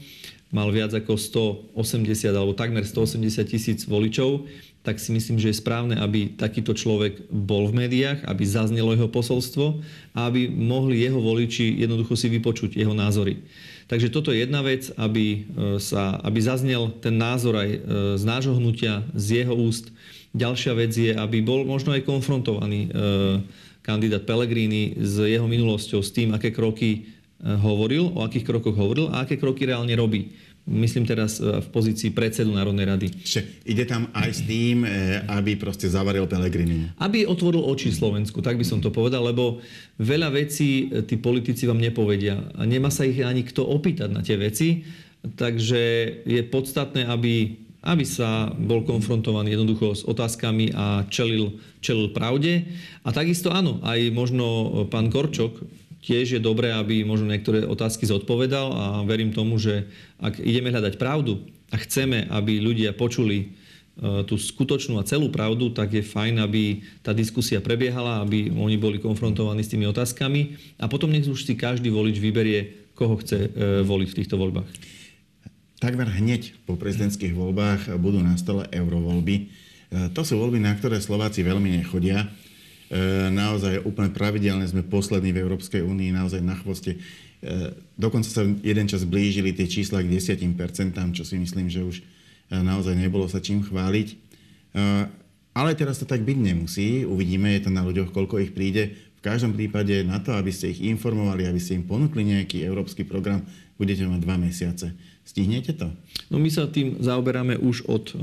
Mal 0.54 0.68
viac 0.70 0.94
ako 0.94 1.18
180 1.18 2.30
alebo 2.30 2.54
takmer 2.54 2.86
180 2.86 3.42
tisíc 3.48 3.88
voličov 3.88 4.46
tak 4.82 4.98
si 4.98 5.14
myslím, 5.14 5.38
že 5.38 5.54
je 5.54 5.60
správne, 5.62 5.94
aby 5.94 6.34
takýto 6.34 6.74
človek 6.74 7.30
bol 7.30 7.70
v 7.70 7.86
médiách, 7.86 8.26
aby 8.26 8.42
zaznelo 8.42 8.90
jeho 8.90 9.06
posolstvo 9.06 9.78
a 10.10 10.26
aby 10.26 10.50
mohli 10.50 11.06
jeho 11.06 11.22
voliči 11.22 11.78
jednoducho 11.78 12.18
si 12.18 12.26
vypočuť 12.26 12.74
jeho 12.74 12.90
názory. 12.90 13.46
Takže 13.92 14.08
toto 14.08 14.32
je 14.32 14.40
jedna 14.40 14.64
vec, 14.64 14.88
aby, 14.96 15.44
e, 15.44 15.76
sa, 15.76 16.16
aby 16.24 16.40
zaznel 16.40 16.96
ten 17.04 17.12
názor 17.12 17.60
aj 17.60 17.70
e, 17.76 17.78
z 18.16 18.24
nášho 18.24 18.56
hnutia, 18.56 19.04
z 19.12 19.44
jeho 19.44 19.52
úst. 19.52 19.92
Ďalšia 20.32 20.72
vec 20.72 20.96
je, 20.96 21.12
aby 21.12 21.44
bol 21.44 21.68
možno 21.68 21.92
aj 21.92 22.08
konfrontovaný 22.08 22.88
e, 22.88 22.90
kandidát 23.84 24.24
Pellegrini 24.24 24.96
s 24.96 25.20
jeho 25.20 25.44
minulosťou, 25.44 26.00
s 26.00 26.08
tým, 26.08 26.32
aké 26.32 26.56
kroky 26.56 27.12
hovoril, 27.44 28.16
o 28.16 28.24
akých 28.24 28.48
krokoch 28.48 28.72
hovoril 28.72 29.12
a 29.12 29.28
aké 29.28 29.36
kroky 29.36 29.68
reálne 29.68 29.92
robí. 29.92 30.32
Myslím 30.62 31.02
teraz 31.02 31.42
e, 31.42 31.58
v 31.58 31.68
pozícii 31.74 32.14
predsedu 32.14 32.54
Národnej 32.54 32.86
rady. 32.86 33.10
Čiže 33.10 33.66
ide 33.66 33.82
tam 33.82 34.06
aj 34.14 34.30
s 34.30 34.40
tým, 34.46 34.86
e, 34.86 35.18
aby 35.26 35.58
proste 35.58 35.90
zavaril 35.90 36.30
Pelegrini. 36.30 36.86
Aby 37.02 37.26
otvoril 37.26 37.66
oči 37.66 37.90
Slovensku, 37.90 38.38
tak 38.38 38.54
by 38.54 38.62
som 38.62 38.78
to 38.78 38.94
povedal, 38.94 39.26
lebo 39.26 39.58
veľa 39.98 40.30
vecí 40.30 40.86
e, 40.86 41.02
tí 41.02 41.18
politici 41.18 41.66
vám 41.66 41.82
nepovedia. 41.82 42.38
A 42.54 42.62
nemá 42.62 42.94
sa 42.94 43.02
ich 43.02 43.18
ani 43.18 43.42
kto 43.42 43.66
opýtať 43.66 44.14
na 44.14 44.22
tie 44.22 44.38
veci. 44.38 44.86
Takže 45.22 45.82
je 46.30 46.40
podstatné, 46.46 47.10
aby, 47.10 47.58
aby 47.82 48.04
sa 48.06 48.54
bol 48.54 48.86
konfrontovaný 48.86 49.58
jednoducho 49.58 49.98
s 49.98 50.02
otázkami 50.06 50.78
a 50.78 51.10
čelil, 51.10 51.58
čelil 51.82 52.14
pravde. 52.14 52.70
A 53.02 53.10
takisto 53.10 53.50
áno, 53.50 53.82
aj 53.82 54.14
možno 54.14 54.46
pán 54.90 55.10
Korčok, 55.10 55.81
tiež 56.02 56.36
je 56.36 56.40
dobré, 56.42 56.74
aby 56.74 57.06
možno 57.06 57.30
niektoré 57.30 57.62
otázky 57.62 58.04
zodpovedal 58.04 58.74
a 58.74 58.84
verím 59.06 59.30
tomu, 59.30 59.56
že 59.56 59.86
ak 60.18 60.42
ideme 60.42 60.74
hľadať 60.74 60.98
pravdu 60.98 61.46
a 61.70 61.78
chceme, 61.78 62.26
aby 62.26 62.58
ľudia 62.58 62.90
počuli 62.90 63.38
e, 63.38 63.46
tú 64.26 64.34
skutočnú 64.34 64.98
a 64.98 65.06
celú 65.06 65.30
pravdu, 65.30 65.70
tak 65.70 65.94
je 65.94 66.02
fajn, 66.02 66.42
aby 66.42 66.82
tá 67.06 67.14
diskusia 67.14 67.62
prebiehala, 67.62 68.26
aby 68.26 68.50
oni 68.50 68.76
boli 68.76 68.98
konfrontovaní 68.98 69.62
s 69.62 69.70
tými 69.70 69.86
otázkami 69.86 70.58
a 70.82 70.90
potom 70.90 71.08
nech 71.08 71.24
už 71.24 71.46
si 71.46 71.54
každý 71.54 71.88
volič 71.94 72.18
vyberie, 72.18 72.90
koho 72.98 73.14
chce 73.22 73.38
e, 73.46 73.48
voliť 73.86 74.08
v 74.10 74.18
týchto 74.18 74.36
voľbách. 74.36 74.68
Takmer 75.78 76.06
hneď 76.06 76.54
po 76.66 76.78
prezidentských 76.78 77.34
voľbách 77.34 77.94
budú 77.98 78.22
na 78.22 78.34
stole 78.38 78.66
eurovoľby. 78.74 79.34
E, 79.38 79.42
to 80.10 80.26
sú 80.26 80.34
voľby, 80.34 80.58
na 80.58 80.74
ktoré 80.74 80.98
Slováci 80.98 81.46
veľmi 81.46 81.78
nechodia. 81.78 82.26
E, 82.92 83.32
naozaj 83.32 83.88
úplne 83.88 84.12
pravidelne 84.12 84.68
sme 84.68 84.84
poslední 84.84 85.32
v 85.32 85.40
Európskej 85.40 85.80
únii, 85.80 86.12
naozaj 86.12 86.44
na 86.44 86.60
chvoste. 86.60 87.00
E, 87.40 87.72
dokonca 87.96 88.28
sa 88.28 88.44
jeden 88.44 88.84
čas 88.84 89.08
blížili 89.08 89.56
tie 89.56 89.64
čísla 89.64 90.04
k 90.04 90.12
10%, 90.12 90.92
čo 91.16 91.24
si 91.24 91.40
myslím, 91.40 91.72
že 91.72 91.80
už 91.80 91.96
e, 91.96 92.60
naozaj 92.60 92.92
nebolo 92.92 93.24
sa 93.32 93.40
čím 93.40 93.64
chváliť. 93.64 94.20
Ale 95.52 95.76
teraz 95.76 96.00
to 96.00 96.08
tak 96.08 96.24
byť 96.24 96.38
nemusí. 96.40 97.04
Uvidíme, 97.04 97.52
je 97.52 97.68
to 97.68 97.70
na 97.72 97.84
ľuďoch, 97.84 98.08
koľko 98.08 98.40
ich 98.40 98.56
príde. 98.56 98.96
V 99.20 99.24
každom 99.24 99.52
prípade 99.52 100.00
na 100.00 100.16
to, 100.16 100.32
aby 100.32 100.48
ste 100.48 100.72
ich 100.72 100.80
informovali, 100.80 101.44
aby 101.44 101.60
ste 101.60 101.76
im 101.76 101.84
ponúkli 101.84 102.24
nejaký 102.24 102.64
európsky 102.64 103.04
program, 103.04 103.44
budete 103.76 104.08
mať 104.08 104.20
dva 104.24 104.40
mesiace. 104.40 104.96
Stihnete 105.28 105.76
to? 105.76 105.92
No 106.32 106.40
my 106.40 106.48
sa 106.48 106.72
tým 106.72 107.04
zaoberáme 107.04 107.60
už 107.60 107.84
od, 107.84 108.16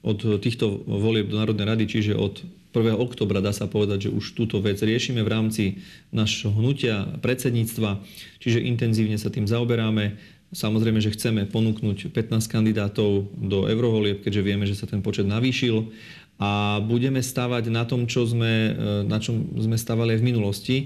od 0.00 0.18
týchto 0.40 0.88
volieb 0.88 1.28
do 1.28 1.36
Národnej 1.36 1.68
rady, 1.68 1.84
čiže 1.84 2.16
od 2.16 2.40
1. 2.70 2.94
oktobra 3.00 3.40
dá 3.40 3.50
sa 3.56 3.64
povedať, 3.64 4.08
že 4.08 4.14
už 4.14 4.36
túto 4.36 4.60
vec 4.60 4.76
riešime 4.78 5.24
v 5.24 5.32
rámci 5.32 5.64
našho 6.12 6.52
hnutia 6.52 7.08
predsedníctva, 7.24 8.04
čiže 8.38 8.60
intenzívne 8.60 9.16
sa 9.16 9.32
tým 9.32 9.48
zaoberáme. 9.48 10.20
Samozrejme, 10.48 11.00
že 11.00 11.12
chceme 11.12 11.44
ponúknuť 11.48 12.12
15 12.12 12.48
kandidátov 12.48 13.28
do 13.36 13.68
eurovolieb, 13.68 14.24
keďže 14.24 14.44
vieme, 14.44 14.64
že 14.64 14.76
sa 14.76 14.88
ten 14.88 15.04
počet 15.04 15.28
navýšil 15.28 15.92
a 16.38 16.78
budeme 16.86 17.18
stavať 17.18 17.66
na 17.68 17.82
tom, 17.82 18.06
čo 18.06 18.22
sme, 18.22 18.72
na 19.04 19.18
čom 19.18 19.58
sme 19.58 19.74
stavali 19.74 20.14
aj 20.14 20.20
v 20.22 20.28
minulosti. 20.28 20.76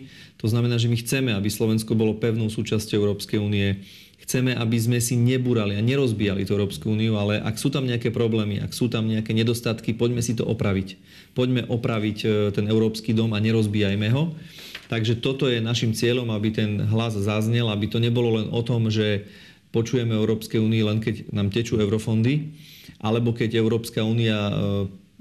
To 0.40 0.48
znamená, 0.48 0.80
že 0.80 0.88
my 0.88 0.96
chceme, 0.96 1.30
aby 1.36 1.46
Slovensko 1.52 1.92
bolo 1.92 2.16
pevnou 2.16 2.48
súčasťou 2.48 2.96
Európskej 3.04 3.38
únie 3.38 3.84
Chceme, 4.22 4.54
aby 4.54 4.78
sme 4.78 4.98
si 5.02 5.18
nebúrali 5.18 5.74
a 5.74 5.82
nerozbíjali 5.82 6.46
tú 6.46 6.54
Európsku 6.54 6.94
úniu, 6.94 7.18
ale 7.18 7.42
ak 7.42 7.58
sú 7.58 7.74
tam 7.74 7.90
nejaké 7.90 8.14
problémy, 8.14 8.62
ak 8.62 8.70
sú 8.70 8.86
tam 8.86 9.10
nejaké 9.10 9.34
nedostatky, 9.34 9.98
poďme 9.98 10.22
si 10.22 10.38
to 10.38 10.46
opraviť. 10.46 10.94
Poďme 11.34 11.66
opraviť 11.66 12.18
e, 12.22 12.28
ten 12.54 12.70
Európsky 12.70 13.10
dom 13.18 13.34
a 13.34 13.42
nerozbíjajme 13.42 14.08
ho. 14.14 14.38
Takže 14.86 15.18
toto 15.18 15.50
je 15.50 15.58
našim 15.58 15.90
cieľom, 15.90 16.30
aby 16.30 16.54
ten 16.54 16.78
hlas 16.86 17.18
zaznel, 17.18 17.66
aby 17.66 17.90
to 17.90 17.98
nebolo 17.98 18.38
len 18.38 18.46
o 18.54 18.62
tom, 18.62 18.94
že 18.94 19.26
počujeme 19.74 20.14
Európskej 20.14 20.62
únii 20.62 20.82
len 20.86 21.02
keď 21.02 21.32
nám 21.34 21.50
tečú 21.50 21.82
eurofondy, 21.82 22.54
alebo 23.02 23.34
keď 23.34 23.58
Európska 23.58 24.06
únia 24.06 24.38
e, 24.38 24.52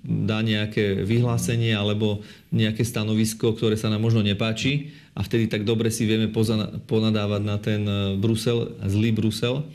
dá 0.05 0.46
nejaké 0.46 1.01
vyhlásenie 1.01 1.74
alebo 1.74 2.22
nejaké 2.53 2.86
stanovisko, 2.86 3.58
ktoré 3.58 3.77
sa 3.77 3.89
nám 3.89 4.01
možno 4.05 4.22
nepáči 4.22 4.93
a 5.12 5.20
vtedy 5.24 5.51
tak 5.51 5.68
dobre 5.68 5.91
si 5.91 6.08
vieme 6.08 6.32
ponadávať 6.88 7.41
na 7.44 7.58
ten 7.60 7.84
e, 7.84 8.15
Brusel, 8.15 8.80
zlý 8.88 9.12
Brusel. 9.12 9.68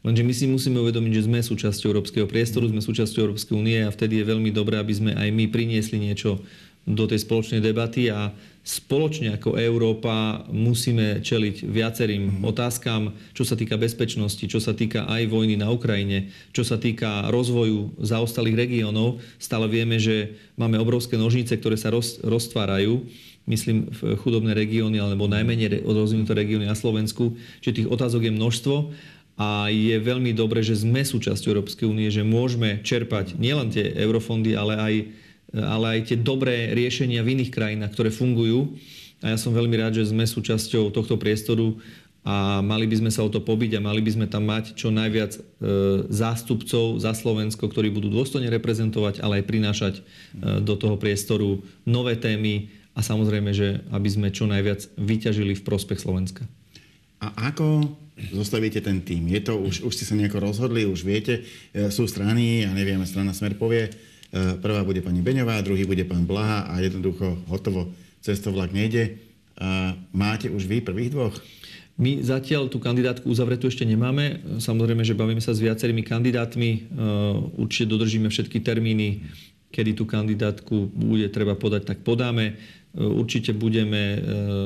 Lenže 0.00 0.22
my 0.24 0.32
si 0.32 0.46
musíme 0.46 0.78
uvedomiť, 0.80 1.12
že 1.12 1.26
sme 1.26 1.42
súčasťou 1.42 1.90
európskeho 1.92 2.24
priestoru, 2.30 2.70
sme 2.70 2.80
súčasťou 2.80 3.28
Európskej 3.28 3.54
únie 3.58 3.82
a 3.82 3.92
vtedy 3.92 4.22
je 4.22 4.30
veľmi 4.30 4.54
dobré, 4.54 4.78
aby 4.78 4.94
sme 4.94 5.10
aj 5.12 5.28
my 5.34 5.44
priniesli 5.50 5.98
niečo 5.98 6.38
do 6.88 7.04
tej 7.04 7.20
spoločnej 7.20 7.60
debaty 7.60 8.08
a 8.08 8.32
spoločne 8.64 9.36
ako 9.36 9.60
Európa 9.60 10.48
musíme 10.48 11.20
čeliť 11.20 11.68
viacerým 11.68 12.40
otázkam, 12.40 13.12
čo 13.36 13.44
sa 13.44 13.60
týka 13.60 13.76
bezpečnosti, 13.76 14.40
čo 14.40 14.56
sa 14.56 14.72
týka 14.72 15.04
aj 15.04 15.28
vojny 15.28 15.60
na 15.60 15.68
Ukrajine, 15.68 16.32
čo 16.56 16.64
sa 16.64 16.80
týka 16.80 17.28
rozvoju 17.28 18.00
zaostalých 18.00 18.56
regiónov. 18.56 19.20
Stále 19.36 19.68
vieme, 19.68 20.00
že 20.00 20.40
máme 20.56 20.80
obrovské 20.80 21.20
nožnice, 21.20 21.60
ktoré 21.60 21.76
sa 21.76 21.92
roz, 21.92 22.20
roztvárajú 22.24 23.04
myslím, 23.48 23.88
v 23.88 24.14
chudobné 24.20 24.52
regióny 24.52 25.00
alebo 25.00 25.24
najmenej 25.24 25.82
rozvinuté 25.88 26.36
regióny 26.36 26.68
na 26.68 26.76
Slovensku. 26.76 27.34
Čiže 27.64 27.84
tých 27.84 27.90
otázok 27.90 28.28
je 28.28 28.32
množstvo 28.36 28.76
a 29.38 29.72
je 29.72 29.96
veľmi 29.96 30.36
dobré, 30.36 30.60
že 30.60 30.82
sme 30.82 31.00
súčasťou 31.00 31.56
Európskej 31.56 31.88
únie, 31.88 32.12
že 32.12 32.26
môžeme 32.26 32.84
čerpať 32.84 33.38
nielen 33.40 33.72
tie 33.72 33.94
eurofondy, 33.96 34.52
ale 34.52 34.74
aj, 34.76 34.94
ale 35.56 35.86
aj 35.96 36.00
tie 36.12 36.16
dobré 36.18 36.76
riešenia 36.76 37.24
v 37.24 37.38
iných 37.38 37.54
krajinách, 37.54 37.94
ktoré 37.94 38.10
fungujú. 38.12 38.76
A 39.22 39.34
ja 39.34 39.38
som 39.38 39.54
veľmi 39.54 39.74
rád, 39.78 39.98
že 39.98 40.10
sme 40.10 40.26
súčasťou 40.26 40.90
tohto 40.94 41.18
priestoru 41.18 41.78
a 42.26 42.60
mali 42.60 42.84
by 42.84 42.98
sme 42.98 43.10
sa 43.14 43.22
o 43.22 43.30
to 43.30 43.40
pobiť 43.40 43.78
a 43.78 43.84
mali 43.84 44.02
by 44.02 44.10
sme 44.10 44.26
tam 44.26 44.50
mať 44.50 44.74
čo 44.74 44.90
najviac 44.90 45.32
e, 45.32 45.40
zástupcov 46.10 46.98
za 46.98 47.14
Slovensko, 47.14 47.70
ktorí 47.70 47.94
budú 47.94 48.10
dôstojne 48.10 48.50
reprezentovať, 48.52 49.22
ale 49.22 49.40
aj 49.40 49.48
prinášať 49.48 49.94
e, 49.96 50.02
do 50.60 50.74
toho 50.74 50.98
priestoru 50.98 51.62
nové 51.86 52.18
témy, 52.18 52.68
a 52.98 53.00
samozrejme, 53.00 53.54
že 53.54 53.86
aby 53.94 54.08
sme 54.10 54.34
čo 54.34 54.50
najviac 54.50 54.90
vyťažili 54.98 55.54
v 55.54 55.62
prospech 55.62 56.02
Slovenska. 56.02 56.42
A 57.22 57.54
ako 57.54 57.94
zostavíte 58.34 58.82
ten 58.82 58.98
tým? 59.06 59.30
Je 59.30 59.38
to, 59.38 59.54
už, 59.54 59.86
už 59.86 59.94
ste 59.94 60.06
sa 60.06 60.18
nejako 60.18 60.42
rozhodli, 60.42 60.82
už 60.82 61.06
viete, 61.06 61.46
e, 61.70 61.94
sú 61.94 62.10
strany, 62.10 62.66
ja 62.66 62.74
neviem, 62.74 62.98
strana 63.06 63.30
Smer 63.30 63.54
povie, 63.54 63.86
e, 63.86 63.90
prvá 64.58 64.82
bude 64.82 64.98
pani 64.98 65.22
Beňová, 65.22 65.62
druhý 65.62 65.86
bude 65.86 66.02
pán 66.02 66.26
Blaha 66.26 66.66
a 66.66 66.82
jednoducho 66.82 67.38
hotovo, 67.46 67.94
cestovlak 68.18 68.74
nejde. 68.74 69.22
Máte 70.14 70.50
už 70.50 70.70
vy 70.70 70.78
prvých 70.82 71.10
dvoch? 71.10 71.34
My 71.98 72.22
zatiaľ 72.22 72.70
tú 72.70 72.78
kandidátku 72.78 73.26
uzavretú 73.26 73.66
ešte 73.66 73.82
nemáme. 73.82 74.38
Samozrejme, 74.62 75.02
že 75.02 75.18
bavíme 75.18 75.42
sa 75.42 75.50
s 75.50 75.58
viacerými 75.58 76.06
kandidátmi. 76.06 76.70
E, 76.70 76.78
určite 77.58 77.90
dodržíme 77.90 78.30
všetky 78.30 78.62
termíny, 78.62 79.26
kedy 79.74 79.98
tú 79.98 80.06
kandidátku 80.06 80.94
bude 80.94 81.26
treba 81.34 81.58
podať, 81.58 81.90
tak 81.90 82.06
podáme. 82.06 82.54
Určite 82.98 83.54
budeme 83.54 84.02
e, 84.02 84.18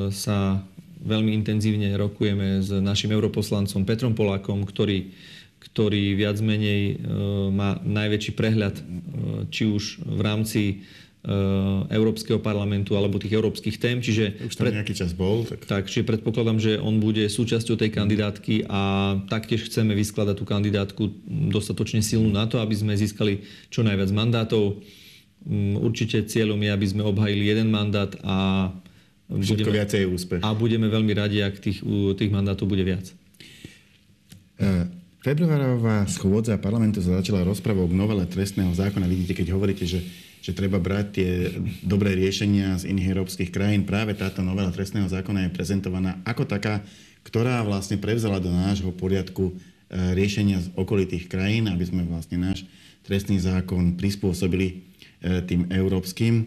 sa 0.09 0.65
veľmi 1.05 1.37
intenzívne 1.37 1.93
rokujeme 2.01 2.65
s 2.65 2.73
našim 2.73 3.12
europoslancom 3.12 3.85
Petrom 3.85 4.17
Polákom, 4.17 4.65
ktorý, 4.65 5.12
ktorý 5.61 6.17
viac 6.17 6.41
menej 6.41 6.97
e, 6.97 7.05
má 7.53 7.77
najväčší 7.85 8.33
prehľad, 8.33 8.81
e, 8.81 8.83
či 9.53 9.69
už 9.69 10.01
v 10.09 10.21
rámci 10.25 10.62
Európskeho 11.87 12.43
parlamentu 12.43 12.99
alebo 12.99 13.15
tých 13.15 13.39
európskych 13.39 13.79
tém. 13.79 14.03
Čiže 14.03 14.43
už 14.43 14.59
tam 14.59 14.67
pred... 14.67 14.75
nejaký 14.83 14.91
čas 14.99 15.15
bol. 15.15 15.47
Tak... 15.47 15.71
tak, 15.71 15.87
čiže 15.87 16.03
predpokladám, 16.03 16.59
že 16.59 16.83
on 16.83 16.99
bude 16.99 17.31
súčasťou 17.31 17.79
tej 17.79 17.95
kandidátky 17.95 18.67
a 18.67 19.15
taktiež 19.31 19.71
chceme 19.71 19.95
vyskladať 19.95 20.35
tú 20.35 20.43
kandidátku 20.43 21.15
dostatočne 21.55 22.03
silnú 22.03 22.35
na 22.35 22.51
to, 22.51 22.59
aby 22.59 22.75
sme 22.75 22.99
získali 22.99 23.47
čo 23.71 23.87
najviac 23.87 24.11
mandátov 24.11 24.83
určite 25.82 26.22
cieľom 26.26 26.58
je, 26.62 26.70
aby 26.70 26.87
sme 26.87 27.02
obhajili 27.02 27.50
jeden 27.50 27.68
mandát 27.75 28.11
a 28.22 28.70
budeme, 29.26 29.75
viacej 29.82 30.06
je 30.06 30.08
úspech. 30.08 30.40
A 30.42 30.54
budeme 30.54 30.87
veľmi 30.87 31.12
radi, 31.16 31.42
ak 31.42 31.58
tých, 31.58 31.82
tých 32.18 32.30
mandátov 32.30 32.70
bude 32.70 32.84
viac. 32.87 33.11
E, 34.61 34.87
Februárová 35.22 36.06
schôdza 36.11 36.58
parlamentu 36.58 36.99
začala 36.99 37.46
rozpravou 37.46 37.87
k 37.87 37.94
novele 37.94 38.26
trestného 38.26 38.75
zákona. 38.75 39.06
Vidíte, 39.06 39.38
keď 39.38 39.54
hovoríte, 39.54 39.87
že, 39.87 40.02
že 40.42 40.50
treba 40.54 40.82
brať 40.82 41.06
tie 41.14 41.30
dobré 41.82 42.14
riešenia 42.18 42.78
z 42.82 42.90
iných 42.90 43.11
európskych 43.14 43.50
krajín, 43.54 43.87
práve 43.87 44.18
táto 44.18 44.42
novela 44.42 44.75
trestného 44.75 45.06
zákona 45.06 45.46
je 45.46 45.54
prezentovaná 45.54 46.18
ako 46.26 46.46
taká, 46.46 46.82
ktorá 47.22 47.62
vlastne 47.62 47.99
prevzala 48.02 48.42
do 48.42 48.50
nášho 48.50 48.90
poriadku 48.94 49.50
e, 49.50 49.52
riešenia 50.14 50.62
z 50.62 50.68
okolitých 50.75 51.30
krajín, 51.30 51.70
aby 51.70 51.87
sme 51.87 52.02
vlastne 52.06 52.38
náš 52.38 52.66
trestný 53.02 53.38
zákon 53.42 53.99
prispôsobili 53.99 54.66
e, 54.68 54.75
tým 55.47 55.68
európskym. 55.71 56.35
E, 56.38 56.44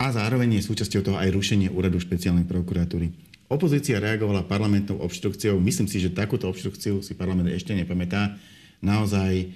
a 0.00 0.06
zároveň 0.08 0.56
je 0.56 0.68
súčasťou 0.68 1.04
toho 1.04 1.16
aj 1.20 1.28
rušenie 1.28 1.68
úradu 1.68 2.00
špeciálnej 2.00 2.48
prokuratúry. 2.48 3.12
Opozícia 3.50 3.98
reagovala 3.98 4.46
parlamentnou 4.46 5.02
obštrukciou. 5.02 5.58
Myslím 5.58 5.90
si, 5.90 5.98
že 5.98 6.14
takúto 6.14 6.46
obštrukciu 6.46 7.02
si 7.02 7.12
parlament 7.18 7.50
ešte 7.50 7.74
nepamätá. 7.74 8.38
Naozaj 8.80 9.32
e, 9.36 9.46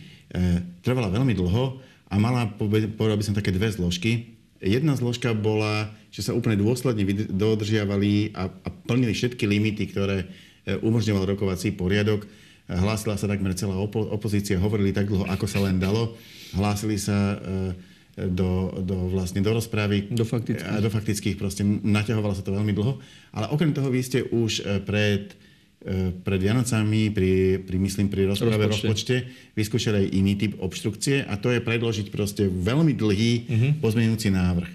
trvala 0.85 1.09
veľmi 1.09 1.33
dlho 1.33 1.79
a 2.11 2.15
mala, 2.21 2.51
povedal 2.59 3.17
by 3.17 3.25
som, 3.25 3.39
také 3.39 3.55
dve 3.55 3.73
zložky. 3.73 4.35
Jedna 4.61 4.99
zložka 4.99 5.33
bola, 5.33 5.95
že 6.13 6.27
sa 6.27 6.37
úplne 6.37 6.61
dôsledne 6.61 7.07
dodržiavali 7.33 8.37
a, 8.37 8.51
a 8.51 8.69
plnili 8.69 9.17
všetky 9.17 9.47
limity, 9.49 9.89
ktoré 9.89 10.27
e, 10.67 10.75
umožňoval 10.83 11.39
rokovací 11.39 11.73
poriadok. 11.73 12.27
Hlásila 12.65 13.21
sa 13.21 13.29
takmer 13.29 13.53
celá 13.53 13.77
opo- 13.77 14.09
opozícia, 14.09 14.57
hovorili 14.57 14.89
tak 14.89 15.13
dlho, 15.13 15.29
ako 15.29 15.45
sa 15.45 15.61
len 15.61 15.77
dalo. 15.77 16.17
Hlásili 16.57 16.97
sa 16.97 17.37
e, 17.37 18.27
do, 18.31 18.73
do, 18.81 19.13
vlastne 19.13 19.45
do 19.45 19.53
rozprávy. 19.53 20.09
Do 20.09 20.25
faktických. 20.25 20.65
A 20.65 20.81
do 20.81 20.89
faktických 20.89 21.37
proste 21.37 21.61
naťahovalo 21.67 22.33
sa 22.33 22.41
to 22.41 22.57
veľmi 22.57 22.73
dlho. 22.73 22.97
Ale 23.37 23.53
okrem 23.53 23.77
toho 23.77 23.93
vy 23.93 24.01
ste 24.01 24.25
už 24.25 24.65
e, 24.65 24.81
pred, 24.81 25.37
e, 25.85 26.09
pred 26.25 26.41
Vianocami, 26.41 27.13
pri, 27.13 27.61
pri, 27.69 27.77
myslím, 27.77 28.09
pri 28.09 28.33
rozpráve 28.33 28.65
rozpočte. 28.65 29.29
rozpočte 29.29 29.53
vyskúšali 29.61 29.97
aj 30.01 30.09
iný 30.17 30.33
typ 30.41 30.53
obštrukcie 30.57 31.21
a 31.29 31.37
to 31.37 31.53
je 31.53 31.61
predložiť 31.61 32.09
proste 32.09 32.49
veľmi 32.49 32.97
dlhý 32.97 33.33
uh-huh. 33.45 33.71
pozmeňujúci 33.85 34.33
návrh. 34.33 34.71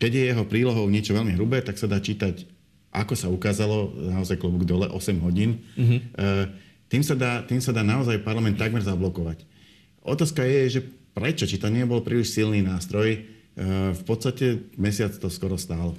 Keď 0.00 0.10
je 0.12 0.24
jeho 0.32 0.44
prílohou 0.48 0.88
niečo 0.88 1.12
veľmi 1.12 1.36
hrubé, 1.36 1.60
tak 1.60 1.76
sa 1.76 1.84
dá 1.84 2.00
čítať, 2.00 2.48
ako 2.96 3.12
sa 3.12 3.28
ukázalo, 3.28 3.92
naozaj 3.92 4.40
klobúk 4.40 4.64
dole, 4.64 4.88
8 4.88 5.20
hodín. 5.20 5.60
Uh-huh. 5.76 6.64
Tým, 6.86 7.02
sa 7.02 7.18
dá, 7.18 7.42
tým 7.42 7.58
sa 7.58 7.74
dá 7.74 7.82
naozaj 7.82 8.22
parlament 8.22 8.54
takmer 8.54 8.82
zablokovať. 8.82 9.42
Otázka 10.06 10.46
je, 10.46 10.60
že 10.78 10.80
Prečo? 11.16 11.48
Či 11.48 11.56
to 11.56 11.72
nebol 11.72 12.04
príliš 12.04 12.36
silný 12.36 12.60
nástroj? 12.60 13.08
E, 13.16 13.18
v 13.96 14.02
podstate 14.04 14.68
mesiac 14.76 15.16
to 15.16 15.32
skoro 15.32 15.56
stálo. 15.56 15.96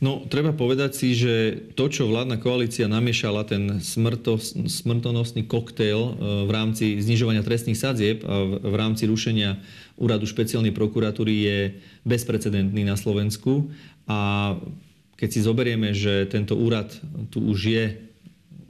No, 0.00 0.24
treba 0.24 0.56
povedať 0.56 0.96
si, 0.96 1.12
že 1.12 1.64
to, 1.76 1.92
čo 1.92 2.08
vládna 2.08 2.40
koalícia 2.40 2.88
namiešala, 2.88 3.44
ten 3.44 3.80
smrto, 3.84 4.40
smrtonosný 4.64 5.44
koktail 5.44 6.00
e, 6.00 6.12
v 6.48 6.50
rámci 6.50 6.96
znižovania 6.96 7.44
trestných 7.44 7.76
sadzieb 7.76 8.24
a 8.24 8.56
v 8.56 8.74
rámci 8.80 9.04
rušenia 9.04 9.60
úradu 10.00 10.24
špeciálnej 10.24 10.72
prokuratúry 10.72 11.34
je 11.36 11.58
bezprecedentný 12.08 12.88
na 12.88 12.96
Slovensku. 12.96 13.68
A 14.08 14.56
keď 15.20 15.28
si 15.28 15.44
zoberieme, 15.44 15.92
že 15.92 16.24
tento 16.24 16.56
úrad 16.56 16.88
tu 17.28 17.44
už 17.44 17.58
je 17.68 17.84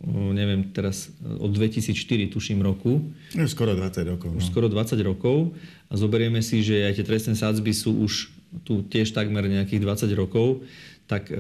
neviem 0.04 0.68
teraz, 0.76 1.08
od 1.24 1.50
2004 1.56 2.28
tuším 2.28 2.60
roku. 2.60 3.00
Už 3.32 3.50
skoro 3.50 3.72
20 3.72 4.12
rokov. 4.12 4.30
Už 4.36 4.44
no. 4.44 4.50
skoro 4.52 4.66
20 4.68 4.96
rokov. 5.02 5.56
A 5.88 5.94
zoberieme 5.96 6.44
si, 6.44 6.60
že 6.60 6.84
aj 6.84 7.00
tie 7.00 7.06
trestné 7.06 7.34
sádzby 7.38 7.72
sú 7.72 7.96
už 8.04 8.36
tu 8.62 8.86
tiež 8.86 9.12
takmer 9.12 9.44
nejakých 9.50 9.82
20 9.82 10.12
rokov, 10.16 10.64
tak 11.06 11.30
e, 11.30 11.34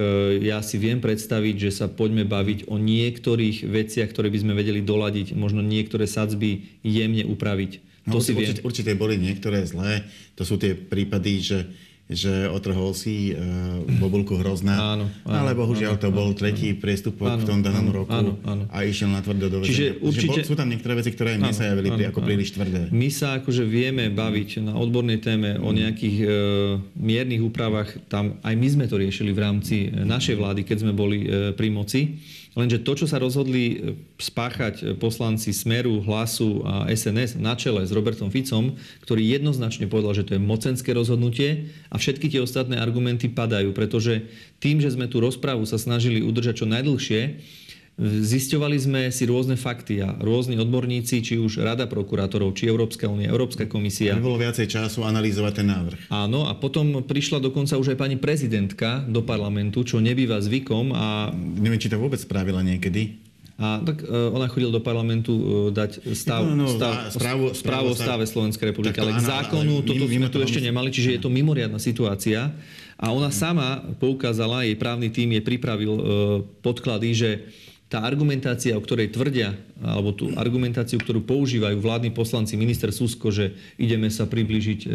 ja 0.46 0.62
si 0.62 0.78
viem 0.78 1.02
predstaviť, 1.02 1.54
že 1.58 1.70
sa 1.74 1.86
poďme 1.90 2.22
baviť 2.22 2.70
o 2.70 2.78
niektorých 2.78 3.66
veciach, 3.66 4.08
ktoré 4.10 4.30
by 4.30 4.38
sme 4.42 4.52
vedeli 4.54 4.82
doladiť, 4.82 5.34
možno 5.34 5.62
niektoré 5.62 6.06
sadzby 6.06 6.78
jemne 6.86 7.26
upraviť. 7.26 7.82
No, 8.06 8.18
to 8.18 8.22
si 8.22 8.38
určite, 8.38 8.62
viem. 8.62 8.66
určite 8.66 8.92
boli 8.94 9.18
niektoré 9.18 9.66
zlé. 9.66 10.06
To 10.38 10.46
sú 10.46 10.54
tie 10.62 10.78
prípady, 10.78 11.42
že 11.42 11.58
že 12.06 12.46
otrhol 12.46 12.94
si 12.94 13.34
uh, 13.34 13.82
bobulku 13.98 14.38
hrozná. 14.38 14.94
Áno, 14.94 15.10
áno, 15.26 15.34
ale 15.42 15.58
bohužiaľ 15.58 15.98
áno, 15.98 16.02
to 16.06 16.08
bol 16.14 16.30
áno, 16.30 16.38
tretí 16.38 16.70
áno, 16.70 16.78
priestupok 16.78 17.34
áno, 17.34 17.42
v 17.42 17.44
tom 17.50 17.58
danom 17.66 17.90
áno, 17.90 17.96
roku 17.98 18.14
áno, 18.14 18.32
áno. 18.46 18.62
a 18.70 18.86
išiel 18.86 19.10
na 19.10 19.26
tvrdo 19.26 19.50
do 19.50 19.66
Čiže 19.66 19.98
určite... 19.98 20.46
Že 20.46 20.50
sú 20.50 20.54
tam 20.54 20.70
niektoré 20.70 20.94
veci, 21.02 21.10
ktoré 21.10 21.34
mne 21.34 21.50
sa 21.50 21.66
javili 21.66 21.90
áno, 21.90 22.14
ako 22.14 22.20
áno. 22.22 22.26
príliš 22.30 22.54
tvrdé. 22.54 22.94
My 22.94 23.10
sa 23.10 23.42
akože 23.42 23.66
vieme 23.66 24.06
baviť 24.14 24.62
na 24.62 24.78
odbornej 24.78 25.18
téme 25.18 25.58
o 25.58 25.74
nejakých 25.74 26.16
uh, 26.22 26.30
miernych 26.94 27.42
úpravách. 27.42 27.98
Tam 28.06 28.38
aj 28.38 28.54
my 28.54 28.68
sme 28.70 28.84
to 28.86 29.02
riešili 29.02 29.34
v 29.34 29.40
rámci 29.42 29.90
e, 29.90 30.06
našej 30.06 30.38
vlády, 30.38 30.62
keď 30.62 30.86
sme 30.86 30.92
boli 30.94 31.26
uh, 31.26 31.50
pri 31.58 31.74
moci. 31.74 32.22
Lenže 32.56 32.80
to, 32.80 32.96
čo 32.96 33.04
sa 33.04 33.20
rozhodli 33.20 33.64
e, 33.68 33.76
spáchať 34.16 34.74
e, 34.80 34.84
poslanci 34.96 35.52
Smeru, 35.52 36.00
Hlasu 36.00 36.64
a 36.64 36.88
SNS 36.88 37.36
na 37.36 37.52
čele 37.52 37.84
s 37.84 37.92
Robertom 37.92 38.32
Ficom, 38.32 38.80
ktorý 39.04 39.20
jednoznačne 39.28 39.84
povedal, 39.92 40.16
že 40.16 40.24
to 40.24 40.34
je 40.34 40.42
mocenské 40.42 40.96
rozhodnutie 40.96 41.68
a 41.92 42.00
všetky 42.00 42.32
tie 42.32 42.40
ostatné 42.40 42.80
argumenty 42.80 43.28
padajú, 43.28 43.76
pretože 43.76 44.24
tým, 44.56 44.80
že 44.80 44.88
sme 44.88 45.04
tú 45.04 45.20
rozprávu 45.20 45.68
sa 45.68 45.76
snažili 45.76 46.24
udržať 46.24 46.64
čo 46.64 46.66
najdlhšie, 46.66 47.20
Zisťovali 47.96 48.76
sme 48.76 49.00
si 49.08 49.24
rôzne 49.24 49.56
fakty 49.56 50.04
a 50.04 50.12
rôzni 50.20 50.60
odborníci, 50.60 51.24
či 51.24 51.40
už 51.40 51.64
Rada 51.64 51.88
prokurátorov, 51.88 52.52
či 52.52 52.68
Európska 52.68 53.08
únia, 53.08 53.32
Európska 53.32 53.64
komisia. 53.64 54.12
Aby 54.12 54.36
bolo 54.36 54.36
viacej 54.36 54.68
času 54.68 55.00
analyzovať 55.08 55.52
ten 55.64 55.66
návrh. 55.72 56.12
Áno, 56.12 56.44
a 56.44 56.52
potom 56.52 57.00
prišla 57.00 57.40
dokonca 57.40 57.80
už 57.80 57.96
aj 57.96 57.98
pani 58.04 58.20
prezidentka 58.20 59.00
do 59.08 59.24
parlamentu, 59.24 59.80
čo 59.80 59.96
nebýva 59.96 60.44
zvykom. 60.44 60.92
A... 60.92 61.32
Neviem, 61.32 61.80
či 61.80 61.88
to 61.88 61.96
vôbec 61.96 62.20
spravila 62.20 62.60
niekedy. 62.60 63.16
A 63.56 63.80
tak 63.80 64.04
uh, 64.04 64.28
ona 64.36 64.52
chodila 64.52 64.76
do 64.76 64.84
parlamentu 64.84 65.32
uh, 65.32 65.44
dať 65.72 66.12
stav, 66.12 66.44
no, 66.44 66.68
no, 66.68 66.68
stav, 66.68 67.08
správu, 67.08 67.56
správu 67.56 67.88
o 67.88 67.96
stave 67.96 68.28
Slovenskej 68.28 68.76
republiky. 68.76 69.00
Ale 69.00 69.16
k 69.16 69.24
zákonu 69.24 69.80
ale 69.80 69.88
toto 69.88 70.04
mimo, 70.04 70.28
sme 70.28 70.32
tu 70.36 70.38
ešte 70.44 70.60
nemali, 70.60 70.92
čiže 70.92 71.16
je 71.16 71.20
to 71.24 71.32
mimoriadná 71.32 71.80
situácia. 71.80 72.52
A 73.00 73.08
ona 73.08 73.32
sama 73.32 73.80
poukázala, 73.96 74.68
jej 74.68 74.76
právny 74.76 75.08
tým 75.08 75.32
je 75.32 75.40
pripravil 75.40 75.92
uh, 75.96 76.02
podklady, 76.60 77.16
že 77.16 77.30
tá 77.86 78.02
argumentácia, 78.02 78.74
o 78.74 78.82
ktorej 78.82 79.14
tvrdia, 79.14 79.54
alebo 79.78 80.10
tú 80.10 80.34
argumentáciu, 80.34 80.98
ktorú 80.98 81.22
používajú 81.22 81.78
vládni 81.78 82.10
poslanci, 82.10 82.58
minister 82.58 82.90
Susko, 82.90 83.30
že 83.30 83.54
ideme 83.78 84.10
sa 84.10 84.26
priblížiť 84.26 84.80
e, 84.82 84.88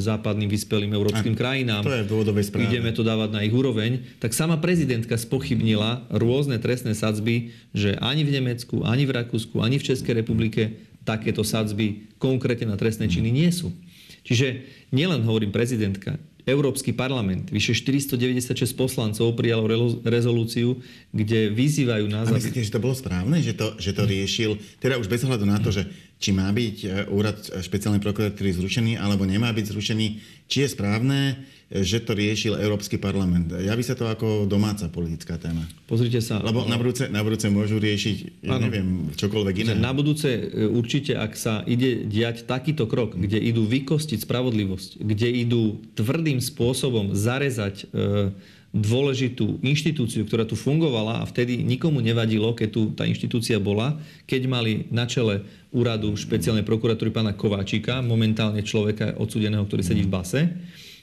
západným 0.00 0.48
vyspelým 0.48 0.96
európskym 0.96 1.36
a 1.36 1.40
krajinám, 1.44 1.84
to 1.84 1.92
je 1.92 2.08
v 2.08 2.64
ideme 2.64 2.88
to 2.96 3.04
dávať 3.04 3.36
na 3.36 3.44
ich 3.44 3.52
úroveň, 3.52 4.00
tak 4.16 4.32
sama 4.32 4.56
prezidentka 4.56 5.20
spochybnila 5.20 6.08
rôzne 6.08 6.56
trestné 6.56 6.96
sadzby, 6.96 7.52
že 7.76 8.00
ani 8.00 8.24
v 8.24 8.40
Nemecku, 8.40 8.80
ani 8.80 9.04
v 9.04 9.12
Rakúsku, 9.20 9.60
ani 9.60 9.76
v 9.76 9.86
Českej 9.92 10.24
republike 10.24 10.88
takéto 11.04 11.44
sadzby 11.44 12.08
konkrétne 12.16 12.72
na 12.72 12.80
trestné 12.80 13.12
činy 13.12 13.28
nie 13.28 13.52
sú. 13.52 13.76
Čiže 14.24 14.64
nielen 14.88 15.20
hovorím 15.24 15.52
prezidentka, 15.52 16.16
Európsky 16.48 16.96
parlament, 16.96 17.52
vyše 17.52 17.76
496 17.76 18.72
poslancov 18.72 19.36
prijalo 19.36 19.68
rezolúciu, 20.00 20.80
kde 21.12 21.52
vyzývajú 21.52 22.08
nás... 22.08 22.32
A 22.32 22.40
myslíte, 22.40 22.64
že 22.64 22.72
to 22.72 22.80
bolo 22.80 22.96
správne, 22.96 23.36
že 23.44 23.52
to, 23.52 23.76
že 23.76 23.92
to 23.92 24.08
riešil, 24.08 24.56
teda 24.80 24.96
už 24.96 25.12
bez 25.12 25.28
ohľadu 25.28 25.44
na 25.44 25.60
to, 25.60 25.68
že 25.68 25.84
či 26.16 26.32
má 26.32 26.48
byť 26.48 26.76
e, 26.82 26.88
úrad 27.12 27.36
špeciálnej 27.36 28.00
prokuratúry 28.00 28.50
zrušený, 28.56 28.96
alebo 28.96 29.28
nemá 29.28 29.52
byť 29.52 29.76
zrušený, 29.76 30.06
či 30.48 30.64
je 30.64 30.68
správne, 30.72 31.36
že 31.68 32.00
to 32.00 32.16
riešil 32.16 32.56
Európsky 32.56 32.96
parlament. 32.96 33.52
Javí 33.52 33.84
sa 33.84 33.92
to 33.92 34.08
ako 34.08 34.48
domáca 34.48 34.88
politická 34.88 35.36
téma. 35.36 35.68
Pozrite 35.84 36.24
sa. 36.24 36.40
Lebo 36.40 36.64
na 36.64 36.80
budúce, 36.80 37.12
na 37.12 37.20
budúce 37.20 37.44
môžu 37.52 37.76
riešiť, 37.76 38.40
ja 38.40 38.56
neviem, 38.56 39.12
čokoľvek 39.12 39.54
iné. 39.68 39.72
Na 39.76 39.92
budúce 39.92 40.32
e, 40.32 40.64
určite, 40.64 41.12
ak 41.12 41.36
sa 41.36 41.60
ide 41.68 42.08
diať 42.08 42.48
takýto 42.48 42.88
krok, 42.88 43.20
kde 43.20 43.36
idú 43.36 43.68
vykostiť 43.68 44.24
spravodlivosť, 44.24 45.04
kde 45.04 45.28
idú 45.28 45.84
tvrdým 45.92 46.40
spôsobom 46.40 47.12
zarezať 47.12 47.84
e, 47.92 48.32
dôležitú 48.72 49.60
inštitúciu, 49.60 50.24
ktorá 50.24 50.48
tu 50.48 50.56
fungovala 50.56 51.20
a 51.20 51.28
vtedy 51.28 51.60
nikomu 51.60 52.00
nevadilo, 52.00 52.52
keď 52.56 52.68
tu 52.68 52.82
tá 52.96 53.04
inštitúcia 53.04 53.60
bola, 53.60 54.00
keď 54.24 54.42
mali 54.48 54.72
na 54.88 55.04
čele 55.04 55.44
úradu 55.68 56.16
špeciálnej 56.16 56.64
prokuratúry 56.64 57.12
pána 57.12 57.36
Kováčika, 57.36 58.00
momentálne 58.00 58.64
človeka 58.64 59.16
odsudeného, 59.20 59.64
ktorý 59.68 59.84
sedí 59.84 60.04
v 60.04 60.12
base, 60.12 60.40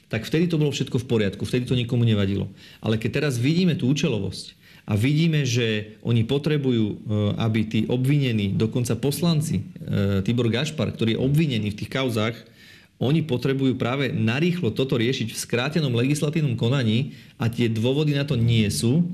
tak 0.06 0.22
vtedy 0.22 0.46
to 0.46 0.60
bolo 0.60 0.70
všetko 0.70 1.02
v 1.02 1.08
poriadku, 1.08 1.42
vtedy 1.42 1.66
to 1.66 1.74
nikomu 1.74 2.06
nevadilo. 2.06 2.46
Ale 2.78 2.94
keď 2.98 3.22
teraz 3.22 3.34
vidíme 3.42 3.74
tú 3.74 3.90
účelovosť 3.90 4.54
a 4.86 4.94
vidíme, 4.94 5.42
že 5.42 5.98
oni 6.06 6.22
potrebujú, 6.22 6.86
e, 6.86 6.96
aby 7.42 7.60
tí 7.66 7.80
obvinení, 7.90 8.54
dokonca 8.54 8.94
poslanci, 8.94 9.66
e, 9.82 10.22
Tibor 10.22 10.46
Gašpar, 10.46 10.94
ktorý 10.94 11.18
je 11.18 11.22
obvinený 11.26 11.74
v 11.74 11.78
tých 11.82 11.90
kauzách, 11.90 12.38
oni 12.96 13.26
potrebujú 13.26 13.76
práve 13.76 14.08
narýchlo 14.08 14.72
toto 14.72 14.96
riešiť 14.96 15.28
v 15.28 15.42
skrátenom 15.42 15.92
legislatívnom 15.92 16.56
konaní 16.56 17.12
a 17.36 17.50
tie 17.50 17.68
dôvody 17.68 18.16
na 18.16 18.24
to 18.24 18.38
nie 18.38 18.64
sú, 18.72 19.04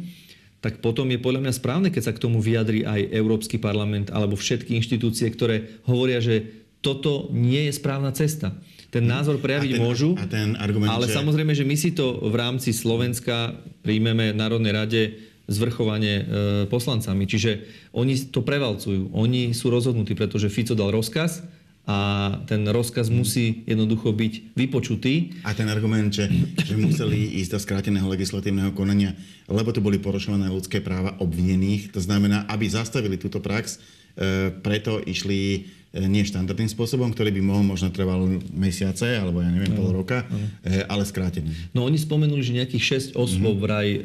tak 0.62 0.78
potom 0.78 1.10
je 1.10 1.18
podľa 1.18 1.42
mňa 1.42 1.58
správne, 1.58 1.88
keď 1.90 2.02
sa 2.06 2.14
k 2.14 2.22
tomu 2.22 2.38
vyjadri 2.38 2.86
aj 2.86 3.10
Európsky 3.10 3.58
parlament 3.58 4.14
alebo 4.14 4.38
všetky 4.38 4.78
inštitúcie, 4.78 5.26
ktoré 5.34 5.82
hovoria, 5.82 6.22
že 6.22 6.62
toto 6.78 7.26
nie 7.34 7.66
je 7.66 7.72
správna 7.74 8.14
cesta 8.14 8.54
ten 8.92 9.08
názor 9.08 9.40
prejaviť 9.40 9.72
ten, 9.72 9.80
môžu, 9.80 10.12
a 10.20 10.28
ten 10.28 10.52
argument, 10.60 10.92
ale 10.92 11.08
že... 11.08 11.16
samozrejme, 11.16 11.56
že 11.56 11.64
my 11.64 11.76
si 11.80 11.96
to 11.96 12.20
v 12.28 12.36
rámci 12.36 12.76
Slovenska 12.76 13.56
príjmeme 13.80 14.36
v 14.36 14.38
Národnej 14.38 14.72
rade 14.76 15.02
zvrchovanie 15.48 16.14
e, 16.20 16.24
poslancami. 16.68 17.24
Čiže 17.24 17.50
oni 17.96 18.14
to 18.28 18.44
prevalcujú. 18.44 19.10
Oni 19.16 19.56
sú 19.56 19.72
rozhodnutí, 19.72 20.12
pretože 20.12 20.52
Fico 20.52 20.76
dal 20.76 20.92
rozkaz 20.92 21.42
a 21.82 21.98
ten 22.46 22.62
rozkaz 22.62 23.10
musí 23.10 23.66
jednoducho 23.66 24.14
byť 24.14 24.54
vypočutý. 24.54 25.42
A 25.42 25.50
ten 25.50 25.66
argument, 25.66 26.14
že, 26.14 26.30
že 26.62 26.78
museli 26.78 27.42
ísť 27.42 27.58
do 27.58 27.58
skráteného 27.58 28.06
legislatívneho 28.06 28.70
konania, 28.70 29.18
lebo 29.50 29.74
tu 29.74 29.82
boli 29.82 29.98
porušované 29.98 30.46
ľudské 30.46 30.78
práva 30.78 31.18
obvinených, 31.18 31.90
to 31.90 31.98
znamená, 31.98 32.46
aby 32.46 32.70
zastavili 32.70 33.18
túto 33.18 33.42
prax, 33.42 33.82
e, 34.14 34.54
preto 34.62 35.02
išli 35.02 35.66
nie 35.92 36.24
štandardným 36.24 36.72
spôsobom, 36.72 37.12
ktorý 37.12 37.36
by 37.36 37.42
mohol 37.44 37.64
možno 37.68 37.92
trval 37.92 38.24
mesiace, 38.56 39.20
alebo 39.20 39.44
ja 39.44 39.52
neviem, 39.52 39.76
pol 39.76 39.92
roka, 39.92 40.24
e, 40.64 40.80
ale 40.88 41.04
skrátený. 41.04 41.52
No 41.76 41.84
oni 41.84 42.00
spomenuli, 42.00 42.40
že 42.40 42.56
nejakých 42.56 43.12
6 43.12 43.20
osôb 43.20 43.60
mm-hmm. 43.60 43.64
vraj 43.64 43.88
e, 43.92 44.00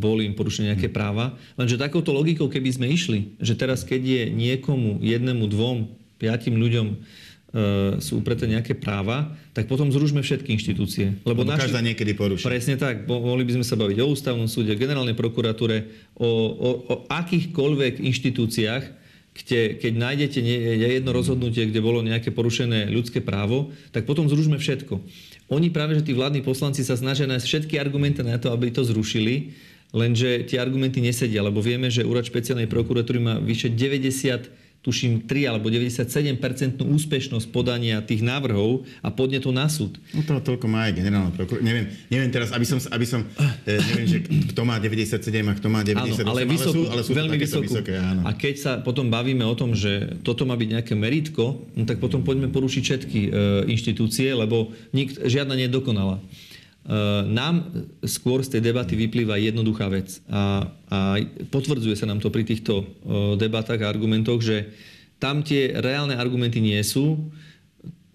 boli 0.00 0.24
im 0.24 0.32
porušené 0.32 0.72
nejaké 0.72 0.88
mm-hmm. 0.88 0.96
práva, 0.96 1.36
lenže 1.60 1.76
takouto 1.76 2.16
logikou, 2.16 2.48
keby 2.48 2.72
sme 2.72 2.86
išli, 2.88 3.36
že 3.36 3.52
teraz 3.52 3.84
keď 3.84 4.00
je 4.00 4.22
niekomu, 4.32 5.04
jednému, 5.04 5.44
dvom, 5.44 5.92
piatim 6.16 6.56
ľuďom 6.56 6.86
e, 6.88 6.96
sú 8.00 8.24
upreté 8.24 8.48
nejaké 8.48 8.72
práva, 8.72 9.36
tak 9.52 9.68
potom 9.68 9.92
zružme 9.92 10.24
všetky 10.24 10.56
inštitúcie. 10.56 11.20
Lebo, 11.28 11.44
Lebo 11.44 11.52
naši... 11.52 11.68
každá 11.68 11.84
niekedy 11.84 12.16
poruší. 12.16 12.48
Presne 12.48 12.80
tak. 12.80 13.04
Mohli 13.04 13.44
by 13.44 13.60
sme 13.60 13.66
sa 13.68 13.76
baviť 13.76 13.98
o 14.00 14.08
ústavnom 14.08 14.48
súde, 14.48 14.72
generálnej 14.72 15.12
prokuratúre, 15.12 15.84
o, 16.16 16.28
o, 16.48 16.70
o 16.88 16.94
akýchkoľvek 17.12 18.00
inštitúciách, 18.00 18.99
kde, 19.44 19.80
keď 19.80 19.92
nájdete 19.96 20.38
jedno 21.00 21.10
rozhodnutie, 21.10 21.68
kde 21.68 21.80
bolo 21.80 22.04
nejaké 22.04 22.30
porušené 22.30 22.90
ľudské 22.92 23.24
právo, 23.24 23.72
tak 23.90 24.04
potom 24.04 24.28
zružme 24.28 24.60
všetko. 24.60 25.00
Oni 25.50 25.72
práve, 25.72 25.98
že 25.98 26.06
tí 26.06 26.12
vládni 26.14 26.46
poslanci 26.46 26.86
sa 26.86 26.94
snažia 26.94 27.26
nájsť 27.26 27.46
všetky 27.46 27.74
argumenty 27.80 28.22
na 28.22 28.38
to, 28.38 28.54
aby 28.54 28.70
to 28.70 28.86
zrušili, 28.86 29.50
lenže 29.90 30.46
tie 30.46 30.62
argumenty 30.62 31.02
nesedia, 31.02 31.42
lebo 31.42 31.58
vieme, 31.58 31.90
že 31.90 32.06
úrad 32.06 32.22
špeciálnej 32.22 32.70
prokuratúry 32.70 33.18
má 33.18 33.42
vyše 33.42 33.74
90 33.74 34.69
tuším 34.80 35.28
3 35.28 35.52
alebo 35.52 35.68
97% 35.68 36.80
úspešnosť 36.80 37.46
podania 37.52 38.00
tých 38.00 38.24
návrhov 38.24 38.88
a 39.04 39.12
podnetov 39.12 39.52
na 39.52 39.68
súd. 39.68 40.00
No 40.16 40.24
to 40.24 40.40
toľko 40.40 40.66
má 40.72 40.88
aj 40.88 40.96
generálna 40.96 41.32
prokuratúra. 41.36 41.68
Neviem, 41.68 41.92
neviem 42.08 42.32
teraz, 42.32 42.48
aby 42.56 42.64
som, 42.64 42.80
aby 42.80 43.04
som 43.04 43.20
eh, 43.68 43.76
neviem, 43.76 44.08
že 44.08 44.18
kto 44.24 44.62
má 44.64 44.80
97 44.80 45.20
a 45.20 45.52
kto 45.52 45.68
má 45.68 45.84
98, 45.84 46.24
áno, 46.24 46.32
ale, 46.32 46.48
vysokú, 46.48 46.80
ale 46.88 46.88
sú, 46.88 46.92
ale 46.96 47.00
sú 47.04 47.12
veľmi 47.12 47.36
vysokú. 47.36 47.72
vysoké. 47.76 47.94
Áno. 48.00 48.24
A 48.24 48.32
keď 48.32 48.54
sa 48.56 48.72
potom 48.80 49.12
bavíme 49.12 49.44
o 49.44 49.52
tom, 49.52 49.76
že 49.76 50.16
toto 50.24 50.48
má 50.48 50.56
byť 50.56 50.68
nejaké 50.80 50.94
meritko, 50.96 51.60
no 51.76 51.84
tak 51.84 52.00
potom 52.00 52.24
poďme 52.24 52.48
porušiť 52.48 52.82
všetky 52.82 53.20
e, 53.28 53.30
inštitúcie, 53.68 54.32
lebo 54.32 54.72
nik, 54.96 55.12
žiadna 55.12 55.60
nie 55.60 55.68
je 55.68 55.76
dokonalá. 55.76 56.24
E, 56.80 56.96
nám 57.28 57.68
skôr 58.08 58.40
z 58.40 58.56
tej 58.56 58.72
debaty 58.72 58.96
vyplýva 58.96 59.36
jednoduchá 59.36 59.92
vec 59.92 60.24
a, 60.32 60.64
a 60.88 60.98
potvrdzuje 61.52 61.92
sa 61.92 62.08
nám 62.08 62.24
to 62.24 62.32
pri 62.32 62.48
týchto 62.48 62.80
e, 62.80 62.84
debatách 63.36 63.84
a 63.84 63.90
argumentoch, 63.92 64.40
že 64.40 64.72
tam 65.20 65.44
tie 65.44 65.76
reálne 65.76 66.16
argumenty 66.16 66.64
nie 66.64 66.80
sú. 66.80 67.28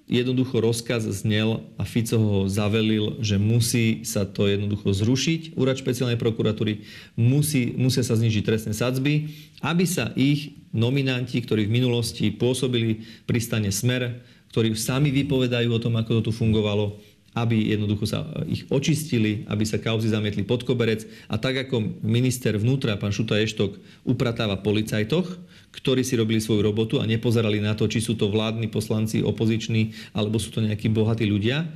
Jednoducho 0.05 0.61
rozkaz 0.61 1.05
znel 1.05 1.65
a 1.77 1.85
Fico 1.85 2.17
ho 2.17 2.39
zavelil, 2.45 3.21
že 3.21 3.41
musí 3.41 4.05
sa 4.05 4.25
to 4.25 4.49
jednoducho 4.49 4.93
zrušiť. 4.93 5.57
Úrad 5.57 5.77
špeciálnej 5.81 6.17
prokuratúry 6.17 6.85
musí, 7.17 7.73
musia 7.73 8.05
sa 8.05 8.17
znižiť 8.17 8.43
trestné 8.45 8.73
sadzby, 8.73 9.33
aby 9.61 9.85
sa 9.85 10.13
ich 10.17 10.57
nominanti, 10.73 11.41
ktorí 11.41 11.65
v 11.65 11.75
minulosti 11.81 12.29
pôsobili 12.33 13.05
pri 13.25 13.39
stane 13.41 13.69
Smer, 13.73 14.21
ktorí 14.53 14.77
sami 14.77 15.09
vypovedajú 15.09 15.69
o 15.73 15.81
tom, 15.81 15.97
ako 15.97 16.21
to 16.21 16.29
tu 16.29 16.31
fungovalo, 16.33 17.01
aby 17.35 17.75
jednoducho 17.75 18.07
sa 18.07 18.23
ich 18.47 18.63
očistili, 18.71 19.43
aby 19.51 19.67
sa 19.67 19.75
kauzy 19.75 20.07
zamietli 20.07 20.47
pod 20.47 20.63
koberec. 20.63 21.03
A 21.27 21.35
tak 21.35 21.67
ako 21.67 21.99
minister 21.99 22.55
vnútra, 22.55 22.95
pán 22.95 23.11
Šuta 23.11 23.35
Eštok, 23.35 23.75
upratáva 24.07 24.63
policajtoch, 24.63 25.35
ktorí 25.75 26.07
si 26.07 26.15
robili 26.15 26.39
svoju 26.39 26.63
robotu 26.63 27.03
a 27.03 27.05
nepozerali 27.05 27.59
na 27.59 27.75
to, 27.75 27.91
či 27.91 27.99
sú 27.99 28.15
to 28.15 28.31
vládni 28.31 28.71
poslanci, 28.71 29.19
opoziční, 29.19 29.91
alebo 30.15 30.39
sú 30.39 30.55
to 30.55 30.63
nejakí 30.63 30.87
bohatí 30.87 31.27
ľudia, 31.27 31.67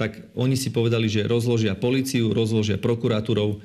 tak 0.00 0.32
oni 0.32 0.56
si 0.56 0.72
povedali, 0.72 1.12
že 1.12 1.28
rozložia 1.28 1.76
policiu, 1.76 2.32
rozložia 2.32 2.80
prokurátorov 2.80 3.60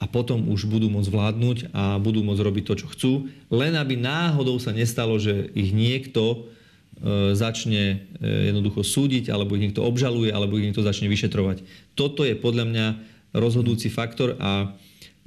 a 0.00 0.08
potom 0.08 0.48
už 0.48 0.64
budú 0.64 0.88
môcť 0.88 1.12
vládnuť 1.12 1.58
a 1.76 2.00
budú 2.00 2.24
môcť 2.24 2.40
robiť 2.40 2.64
to, 2.64 2.74
čo 2.80 2.86
chcú, 2.88 3.12
len 3.52 3.76
aby 3.76 4.00
náhodou 4.00 4.56
sa 4.56 4.72
nestalo, 4.72 5.20
že 5.20 5.52
ich 5.52 5.76
niekto 5.76 6.48
E, 6.55 6.55
začne 7.36 8.08
e, 8.18 8.50
jednoducho 8.50 8.80
súdiť, 8.80 9.28
alebo 9.28 9.52
ich 9.54 9.68
niekto 9.68 9.84
obžaluje, 9.84 10.32
alebo 10.32 10.56
ich 10.56 10.64
niekto 10.64 10.80
začne 10.80 11.12
vyšetrovať. 11.12 11.60
Toto 11.92 12.24
je 12.24 12.32
podľa 12.32 12.64
mňa 12.64 12.86
rozhodujúci 13.36 13.92
faktor 13.92 14.40
a 14.40 14.72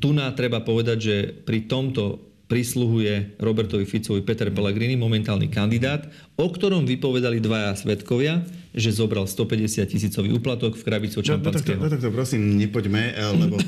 tu 0.01 0.15
nám 0.15 0.33
treba 0.33 0.63
povedať, 0.65 0.97
že 0.97 1.15
pri 1.45 1.69
tomto 1.69 2.25
prisluhuje 2.49 3.37
Robertovi 3.37 3.85
Ficovi 3.85 4.25
Peter 4.25 4.49
Pellegrini, 4.49 4.97
momentálny 4.97 5.53
kandidát, 5.53 6.09
o 6.33 6.49
ktorom 6.49 6.89
vypovedali 6.89 7.37
dvaja 7.37 7.77
svetkovia, 7.77 8.41
že 8.73 8.89
zobral 8.89 9.29
150 9.29 9.85
tisícový 9.85 10.33
úplatok 10.33 10.73
v 10.73 10.81
krabicu 10.81 11.21
čampanského. 11.21 11.77
No, 11.77 11.85
no, 11.85 11.93
tak 11.93 12.01
to 12.01 12.09
prosím 12.09 12.57
nepoďme, 12.57 13.13
lebo 13.37 13.61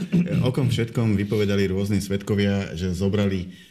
okom 0.49 0.73
všetkom 0.73 1.13
vypovedali 1.13 1.69
rôzni 1.69 2.01
svetkovia, 2.01 2.73
že 2.73 2.97
zobrali 2.97 3.69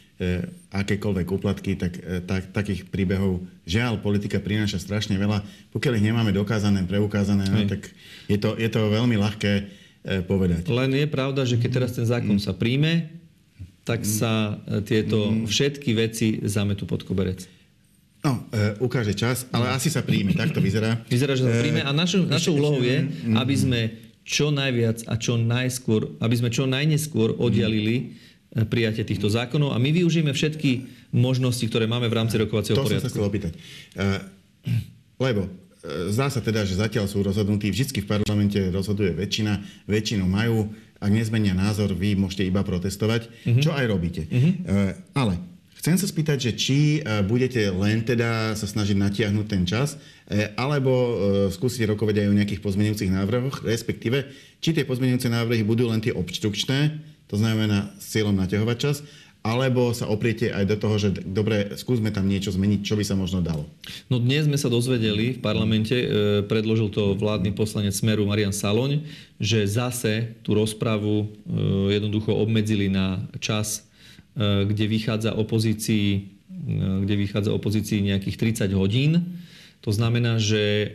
akékoľvek 0.71 1.27
úplatky, 1.27 1.75
tak, 1.75 1.97
e, 1.97 2.21
tak, 2.23 2.53
takých 2.53 2.87
príbehov 2.87 3.41
žiaľ 3.65 3.99
politika 3.99 4.37
prináša 4.39 4.77
strašne 4.77 5.17
veľa. 5.17 5.41
Pokiaľ 5.73 5.93
ich 5.97 6.05
nemáme 6.05 6.31
dokázané, 6.31 6.85
preukázané, 6.85 7.49
no, 7.49 7.65
tak 7.65 7.89
je 8.29 8.37
to, 8.37 8.55
je 8.55 8.69
to 8.69 8.79
veľmi 8.87 9.17
ľahké 9.17 9.51
e, 9.51 9.63
povedať. 10.23 10.69
Len 10.69 10.91
je 10.93 11.07
pravda, 11.09 11.41
že 11.43 11.57
keď 11.57 11.69
teraz 11.73 11.91
ten 11.97 12.05
zákon 12.05 12.37
mm. 12.37 12.43
sa 12.43 12.53
príjme, 12.53 13.11
tak 13.81 14.05
mm. 14.05 14.09
sa 14.09 14.61
tieto 14.85 15.33
mm. 15.33 15.49
všetky 15.49 15.91
veci 15.97 16.27
zametú 16.45 16.85
pod 16.85 17.01
koberec. 17.01 17.49
No, 18.21 18.45
e, 18.53 18.77
ukáže 18.77 19.17
čas, 19.17 19.49
ale 19.49 19.73
asi 19.73 19.89
sa 19.89 20.05
príjme, 20.05 20.37
tak 20.37 20.53
to 20.53 20.61
vyzerá. 20.61 21.01
Vyzerá, 21.09 21.33
že 21.33 21.49
sa 21.49 21.57
príjme 21.57 21.81
a 21.81 21.89
našou, 21.89 22.29
našou 22.29 22.53
úlohou 22.53 22.85
je, 22.85 23.09
aby 23.33 23.55
sme 23.57 23.81
čo 24.21 24.53
najviac 24.53 25.01
a 25.09 25.17
čo 25.17 25.33
najskôr, 25.33 26.21
aby 26.21 26.35
sme 26.37 26.53
čo 26.53 26.69
najneskôr 26.69 27.33
oddialili 27.41 28.21
E, 28.30 28.30
prijatie 28.51 29.07
týchto 29.07 29.31
zákonov 29.31 29.71
a 29.71 29.79
my 29.79 29.89
využijeme 29.95 30.35
všetky 30.35 30.71
možnosti, 31.15 31.63
ktoré 31.71 31.87
máme 31.87 32.11
v 32.11 32.15
rámci 32.19 32.35
rokovacieho 32.35 32.75
to 32.75 32.83
poriadku. 32.83 32.99
To 32.99 33.07
som 33.07 33.07
sa 33.07 33.13
chcel 33.15 33.27
opýtať. 33.31 33.53
E, 33.55 33.59
lebo 35.23 35.47
e, 35.47 35.49
zdá 36.11 36.27
sa 36.27 36.43
teda, 36.43 36.67
že 36.67 36.75
zatiaľ 36.75 37.07
sú 37.07 37.23
rozhodnutí, 37.23 37.71
vždy 37.71 38.03
v 38.03 38.07
parlamente 38.11 38.59
rozhoduje 38.67 39.15
väčšina, 39.15 39.87
väčšinu 39.87 40.27
majú, 40.27 40.67
ak 40.99 41.11
nezmenia 41.11 41.55
názor, 41.55 41.95
vy 41.95 42.19
môžete 42.19 42.43
iba 42.43 42.61
protestovať, 42.61 43.31
uh-huh. 43.31 43.63
čo 43.63 43.71
aj 43.71 43.85
robíte. 43.87 44.27
Uh-huh. 44.27 44.93
Ale 45.15 45.39
Chcem 45.81 45.97
sa 45.97 46.05
spýtať, 46.05 46.37
že 46.37 46.51
či 46.53 46.79
budete 47.25 47.57
len 47.73 48.05
teda 48.05 48.53
sa 48.53 48.69
snažiť 48.69 48.93
natiahnuť 49.01 49.45
ten 49.49 49.65
čas, 49.65 49.97
alebo 50.53 50.93
skúsiť 51.49 51.89
rokovať 51.89 52.21
aj 52.21 52.27
o 52.29 52.37
nejakých 52.37 52.61
pozmenujúcich 52.61 53.09
návrhoch, 53.09 53.65
respektíve, 53.65 54.29
či 54.61 54.77
tie 54.77 54.85
pozmenujúce 54.85 55.25
návrhy 55.25 55.65
budú 55.65 55.89
len 55.89 55.97
tie 55.97 56.13
obštrukčné, 56.13 57.01
to 57.31 57.39
znamená 57.39 57.95
s 57.95 58.11
cieľom 58.11 58.35
naťahovať 58.35 58.77
čas, 58.77 59.07
alebo 59.41 59.89
sa 59.89 60.05
opriete 60.05 60.53
aj 60.53 60.69
do 60.69 60.77
toho, 60.77 60.95
že 61.01 61.09
dobre, 61.25 61.73
skúsme 61.73 62.13
tam 62.13 62.29
niečo 62.29 62.53
zmeniť, 62.53 62.85
čo 62.85 62.93
by 62.93 63.01
sa 63.07 63.17
možno 63.17 63.41
dalo? 63.41 63.65
No 64.05 64.21
dnes 64.21 64.45
sme 64.45 64.53
sa 64.53 64.69
dozvedeli 64.69 65.33
v 65.33 65.39
parlamente, 65.41 65.97
e, 65.97 66.07
predložil 66.45 66.93
to 66.93 67.17
vládny 67.17 67.55
poslanec 67.57 67.97
Smeru 67.97 68.29
Marian 68.29 68.53
Saloň, 68.53 69.01
že 69.41 69.65
zase 69.65 70.37
tú 70.45 70.53
rozpravu 70.53 71.25
e, 71.25 71.25
jednoducho 71.97 72.37
obmedzili 72.37 72.85
na 72.85 73.25
čas, 73.41 73.81
e, 74.37 74.67
kde 74.69 74.85
vychádza 74.85 75.33
opozícii, 75.33 76.37
kde 77.01 77.15
vychádza 77.17 77.49
opozícii 77.49 78.05
nejakých 78.05 78.37
30 78.69 78.77
hodín 78.77 79.41
to 79.81 79.89
znamená, 79.89 80.37
že 80.37 80.61
e, 80.61 80.87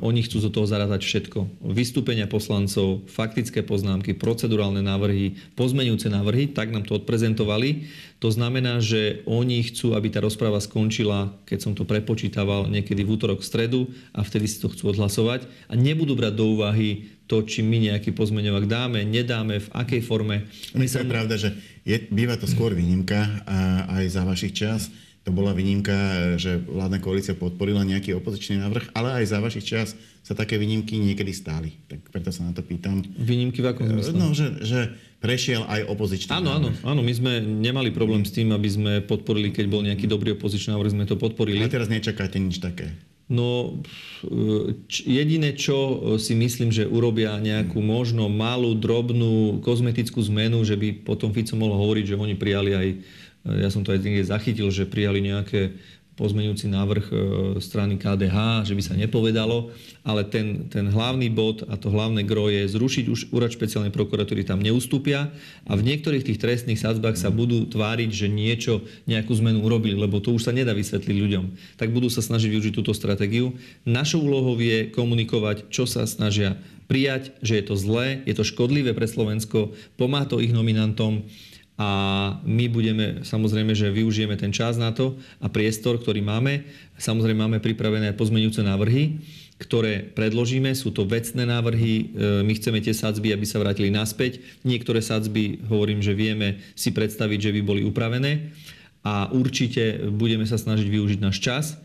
oni 0.00 0.24
chcú 0.24 0.40
do 0.40 0.48
toho 0.48 0.64
zarátať 0.64 1.04
všetko. 1.04 1.68
Vystúpenia 1.68 2.24
poslancov, 2.24 3.04
faktické 3.04 3.60
poznámky, 3.60 4.16
procedurálne 4.16 4.80
návrhy, 4.80 5.36
pozmenujúce 5.52 6.08
návrhy, 6.08 6.48
tak 6.48 6.72
nám 6.72 6.88
to 6.88 6.96
odprezentovali. 6.96 7.92
To 8.24 8.32
znamená, 8.32 8.80
že 8.80 9.20
oni 9.28 9.68
chcú, 9.68 9.92
aby 9.92 10.08
tá 10.08 10.24
rozpráva 10.24 10.64
skončila, 10.64 11.36
keď 11.44 11.58
som 11.60 11.72
to 11.76 11.84
prepočítaval, 11.84 12.72
niekedy 12.72 13.04
v 13.04 13.20
útorok, 13.20 13.44
v 13.44 13.48
stredu 13.52 13.80
a 14.16 14.24
vtedy 14.24 14.48
si 14.48 14.64
to 14.64 14.72
chcú 14.72 14.96
odhlasovať 14.96 15.44
a 15.68 15.76
nebudú 15.76 16.16
brať 16.16 16.32
do 16.32 16.56
úvahy 16.56 17.12
to, 17.28 17.44
či 17.44 17.60
my 17.60 17.84
nejaký 17.92 18.16
pozmeňovak 18.16 18.64
dáme, 18.64 19.04
nedáme, 19.04 19.60
v 19.60 19.68
akej 19.76 20.00
forme. 20.00 20.48
Myslím, 20.72 21.04
je 21.04 21.12
pravda, 21.12 21.34
že 21.36 21.52
je, 21.84 22.00
býva 22.08 22.40
to 22.40 22.48
skôr 22.48 22.72
výnimka 22.72 23.44
aj 23.92 24.04
za 24.08 24.24
vašich 24.24 24.56
čas 24.56 24.88
to 25.22 25.30
bola 25.30 25.54
výnimka, 25.54 25.94
že 26.34 26.58
vládna 26.66 26.98
koalícia 26.98 27.38
podporila 27.38 27.86
nejaký 27.86 28.18
opozičný 28.18 28.58
návrh, 28.58 28.90
ale 28.90 29.22
aj 29.22 29.24
za 29.30 29.38
vašich 29.38 29.62
čas 29.62 29.94
sa 30.22 30.34
také 30.34 30.58
výnimky 30.58 30.98
niekedy 30.98 31.30
stáli. 31.30 31.78
Tak 31.86 32.10
preto 32.10 32.34
sa 32.34 32.42
na 32.42 32.50
to 32.54 32.62
pýtam. 32.62 33.06
Výnimky 33.06 33.62
v 33.62 33.70
akom 33.70 33.86
zmysle? 33.86 34.18
No, 34.18 34.34
že, 34.34 34.58
že 34.66 34.94
prešiel 35.22 35.62
aj 35.70 35.86
opozičný 35.86 36.30
áno, 36.34 36.58
návrh. 36.58 36.74
Áno, 36.82 36.98
áno, 36.98 37.00
my 37.06 37.12
sme 37.14 37.32
nemali 37.38 37.94
problém 37.94 38.26
s 38.26 38.34
tým, 38.34 38.50
aby 38.50 38.66
sme 38.66 38.92
podporili, 39.02 39.54
keď 39.54 39.66
bol 39.70 39.86
nejaký 39.86 40.10
dobrý 40.10 40.34
opozičný 40.34 40.74
návrh, 40.74 40.94
sme 40.94 41.06
to 41.06 41.14
podporili. 41.14 41.62
A 41.62 41.70
teraz 41.70 41.86
nečakáte 41.86 42.42
nič 42.42 42.58
také? 42.58 42.90
No 43.32 43.80
jediné, 44.90 45.56
čo 45.56 46.02
si 46.20 46.36
myslím, 46.36 46.68
že 46.68 46.84
urobia 46.84 47.38
nejakú 47.40 47.80
možno 47.80 48.28
malú, 48.28 48.76
drobnú 48.76 49.62
kozmetickú 49.64 50.20
zmenu, 50.28 50.60
že 50.66 50.76
by 50.76 51.06
potom 51.06 51.32
Fico 51.32 51.56
mohol 51.56 51.80
hovoriť, 51.80 52.12
že 52.12 52.18
oni 52.18 52.34
prijali 52.36 52.70
aj, 52.76 52.88
ja 53.46 53.68
som 53.70 53.82
to 53.82 53.90
aj 53.90 54.02
niekde 54.02 54.30
zachytil, 54.30 54.70
že 54.70 54.86
prijali 54.86 55.18
nejaké 55.18 55.74
pozmeňujúci 56.12 56.68
návrh 56.68 57.06
e, 57.08 57.14
strany 57.64 57.96
KDH, 57.96 58.68
že 58.68 58.76
by 58.76 58.82
sa 58.84 58.94
nepovedalo, 58.94 59.72
ale 60.04 60.28
ten, 60.28 60.68
ten 60.68 60.92
hlavný 60.92 61.32
bod 61.32 61.64
a 61.64 61.80
to 61.80 61.88
hlavné 61.88 62.20
gro 62.20 62.52
je 62.52 62.68
zrušiť 62.68 63.04
už 63.08 63.20
úrad 63.32 63.48
špeciálnej 63.48 63.88
prokuratúry, 63.88 64.44
tam 64.44 64.60
neustúpia 64.60 65.32
a 65.64 65.72
v 65.72 65.82
niektorých 65.88 66.28
tých 66.28 66.38
trestných 66.38 66.78
sadzbách 66.78 67.16
sa 67.16 67.32
budú 67.32 67.64
tváriť, 67.64 68.10
že 68.12 68.28
niečo, 68.28 68.84
nejakú 69.08 69.32
zmenu 69.40 69.64
urobili, 69.64 69.96
lebo 69.96 70.20
to 70.20 70.36
už 70.36 70.46
sa 70.46 70.52
nedá 70.52 70.76
vysvetliť 70.76 71.16
ľuďom. 71.16 71.44
Tak 71.80 71.88
budú 71.88 72.12
sa 72.12 72.20
snažiť 72.20 72.52
využiť 72.52 72.72
túto 72.76 72.92
stratégiu. 72.92 73.56
Našou 73.88 74.20
úlohou 74.20 74.60
je 74.60 74.92
komunikovať, 74.92 75.72
čo 75.72 75.88
sa 75.88 76.04
snažia 76.04 76.60
prijať, 76.92 77.32
že 77.40 77.56
je 77.56 77.64
to 77.64 77.74
zlé, 77.80 78.20
je 78.28 78.36
to 78.36 78.44
škodlivé 78.44 78.92
pre 78.92 79.08
Slovensko, 79.08 79.72
pomáha 79.96 80.28
to 80.28 80.44
ich 80.44 80.52
nominantom 80.52 81.24
a 81.80 81.88
my 82.44 82.68
budeme, 82.68 83.24
samozrejme, 83.24 83.72
že 83.72 83.88
využijeme 83.88 84.36
ten 84.36 84.52
čas 84.52 84.76
na 84.76 84.92
to 84.92 85.16
a 85.40 85.48
priestor, 85.48 85.96
ktorý 85.96 86.20
máme. 86.20 86.68
Samozrejme 87.00 87.48
máme 87.48 87.58
pripravené 87.64 88.12
pozmeňujúce 88.12 88.60
návrhy, 88.60 89.24
ktoré 89.56 90.04
predložíme. 90.12 90.68
Sú 90.76 90.92
to 90.92 91.08
vecné 91.08 91.48
návrhy. 91.48 91.94
E, 91.96 92.04
my 92.44 92.52
chceme 92.60 92.84
tie 92.84 92.92
sadzby, 92.92 93.32
aby 93.32 93.48
sa 93.48 93.56
vrátili 93.56 93.88
naspäť. 93.88 94.44
Niektoré 94.68 95.00
sadzby, 95.00 95.64
hovorím, 95.64 96.04
že 96.04 96.12
vieme 96.12 96.60
si 96.76 96.92
predstaviť, 96.92 97.38
že 97.40 97.54
by 97.56 97.60
boli 97.64 97.82
upravené. 97.88 98.52
A 99.02 99.32
určite 99.32 100.12
budeme 100.12 100.44
sa 100.44 100.60
snažiť 100.60 100.86
využiť 100.86 101.18
náš 101.24 101.40
čas. 101.40 101.80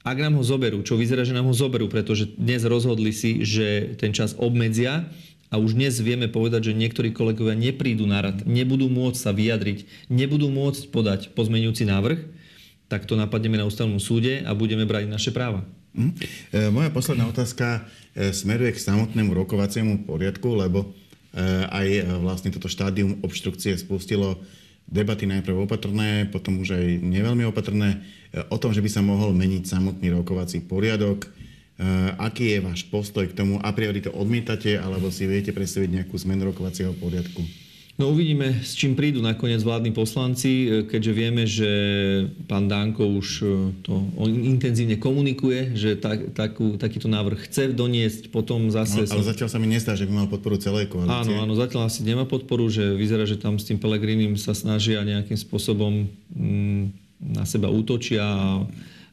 Ak 0.00 0.16
nám 0.16 0.36
ho 0.36 0.44
zoberú, 0.44 0.80
čo 0.80 0.96
vyzerá, 0.96 1.28
že 1.28 1.36
nám 1.36 1.48
ho 1.48 1.56
zoberú, 1.56 1.88
pretože 1.88 2.32
dnes 2.36 2.64
rozhodli 2.64 3.12
si, 3.12 3.44
že 3.44 3.96
ten 4.00 4.16
čas 4.16 4.32
obmedzia, 4.36 5.08
a 5.50 5.58
už 5.58 5.74
dnes 5.74 5.98
vieme 5.98 6.30
povedať, 6.30 6.70
že 6.70 6.78
niektorí 6.78 7.10
kolegovia 7.10 7.58
neprídu 7.58 8.06
na 8.06 8.22
rad, 8.22 8.46
nebudú 8.46 8.86
môcť 8.86 9.18
sa 9.18 9.34
vyjadriť, 9.34 10.08
nebudú 10.08 10.46
môcť 10.46 10.94
podať 10.94 11.20
pozmeňujúci 11.34 11.90
návrh, 11.90 12.20
tak 12.86 13.06
to 13.10 13.18
napadneme 13.18 13.58
na 13.58 13.66
ústavnom 13.66 13.98
súde 13.98 14.46
a 14.46 14.54
budeme 14.54 14.86
brať 14.86 15.10
naše 15.10 15.30
práva. 15.34 15.66
Hm. 15.94 16.14
E, 16.54 16.70
moja 16.70 16.90
posledná 16.94 17.26
otázka 17.26 17.82
e, 18.14 18.30
smeruje 18.30 18.78
k 18.78 18.82
samotnému 18.82 19.34
rokovaciemu 19.34 20.06
poriadku, 20.06 20.54
lebo 20.54 20.86
e, 20.86 20.88
aj 21.66 22.18
vlastne 22.22 22.54
toto 22.54 22.70
štádium 22.70 23.18
obštrukcie 23.26 23.74
spustilo 23.74 24.38
debaty 24.86 25.26
najprv 25.26 25.66
opatrné, 25.66 26.30
potom 26.30 26.62
už 26.62 26.78
aj 26.78 26.86
neveľmi 26.98 27.46
opatrné, 27.46 28.02
o 28.50 28.58
tom, 28.58 28.74
že 28.74 28.82
by 28.82 28.90
sa 28.90 29.02
mohol 29.02 29.30
meniť 29.34 29.66
samotný 29.66 30.10
rokovací 30.14 30.66
poriadok. 30.66 31.30
Eh, 31.80 32.12
aký 32.20 32.44
je 32.52 32.60
váš 32.60 32.84
postoj 32.92 33.24
k 33.24 33.32
tomu? 33.32 33.56
A 33.56 33.72
priori 33.72 34.04
to 34.04 34.12
odmietate, 34.12 34.76
alebo 34.76 35.08
si 35.08 35.24
viete 35.24 35.48
predstaviť 35.48 35.88
nejakú 35.88 36.12
zmenu 36.28 36.52
rokovacieho 36.52 36.92
poriadku? 36.92 37.40
No 37.96 38.12
uvidíme, 38.12 38.64
s 38.64 38.76
čím 38.76 38.96
prídu 38.96 39.24
nakoniec 39.24 39.64
vládni 39.64 39.96
poslanci, 39.96 40.68
eh, 40.68 40.84
keďže 40.84 41.12
vieme, 41.16 41.48
že 41.48 41.72
pán 42.44 42.68
Danko 42.68 43.08
už 43.08 43.28
eh, 43.40 43.48
to 43.80 43.96
intenzívne 44.28 45.00
komunikuje, 45.00 45.72
že 45.72 45.96
tak, 45.96 46.36
takú, 46.36 46.76
takýto 46.76 47.08
návrh 47.08 47.48
chce 47.48 47.72
doniesť, 47.72 48.28
potom 48.28 48.68
zase... 48.68 49.08
No, 49.08 49.16
ale 49.16 49.32
zatiaľ 49.32 49.48
sa 49.48 49.56
mi 49.56 49.72
nestá, 49.72 49.96
že 49.96 50.04
by 50.04 50.12
mal 50.12 50.28
podporu 50.28 50.60
celej 50.60 50.92
koalície. 50.92 51.32
Áno, 51.32 51.48
áno, 51.48 51.56
zatiaľ 51.56 51.88
asi 51.88 52.04
nemá 52.04 52.28
podporu, 52.28 52.68
že 52.68 52.92
vyzerá, 52.92 53.24
že 53.24 53.40
tam 53.40 53.56
s 53.56 53.64
tým 53.64 53.80
Pelegrinim 53.80 54.36
sa 54.36 54.52
snažia 54.52 55.00
nejakým 55.00 55.40
spôsobom 55.40 56.12
mm, 56.36 56.82
na 57.24 57.48
seba 57.48 57.72
útočia 57.72 58.20
a 58.20 58.68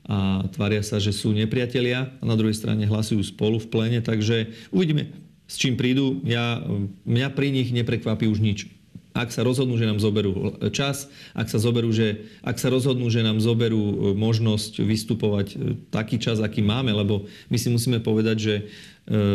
a 0.08 0.48
tvária 0.56 0.80
sa, 0.80 1.04
že 1.04 1.12
sú 1.12 1.36
nepriatelia 1.36 2.15
a 2.20 2.24
na 2.24 2.39
druhej 2.39 2.56
strane 2.56 2.88
hlasujú 2.88 3.20
spolu 3.28 3.60
v 3.60 3.67
plene, 3.67 4.00
takže 4.00 4.56
uvidíme, 4.72 5.12
s 5.48 5.60
čím 5.60 5.76
prídu. 5.76 6.24
Ja, 6.24 6.63
mňa 7.04 7.28
pri 7.36 7.52
nich 7.52 7.76
neprekvapí 7.76 8.28
už 8.28 8.39
nič. 8.39 8.72
Ak 9.17 9.34
sa 9.34 9.41
rozhodnú, 9.41 9.76
že 9.82 9.89
nám 9.89 9.98
zoberú 9.98 10.62
čas, 10.70 11.10
ak 11.34 11.50
sa, 11.50 11.58
zoberú, 11.58 11.89
že, 11.89 12.30
ak 12.46 12.62
sa 12.62 12.70
rozhodnú, 12.70 13.10
že 13.10 13.26
nám 13.26 13.41
zoberú 13.41 13.82
e, 13.82 13.96
možnosť 14.13 14.86
vystupovať 14.86 15.48
e, 15.50 15.56
taký 15.89 16.22
čas, 16.22 16.38
aký 16.38 16.62
máme, 16.62 16.93
lebo 16.93 17.26
my 17.50 17.58
si 17.58 17.74
musíme 17.74 17.98
povedať, 17.98 18.38
že 18.38 18.54
e, 18.62 18.63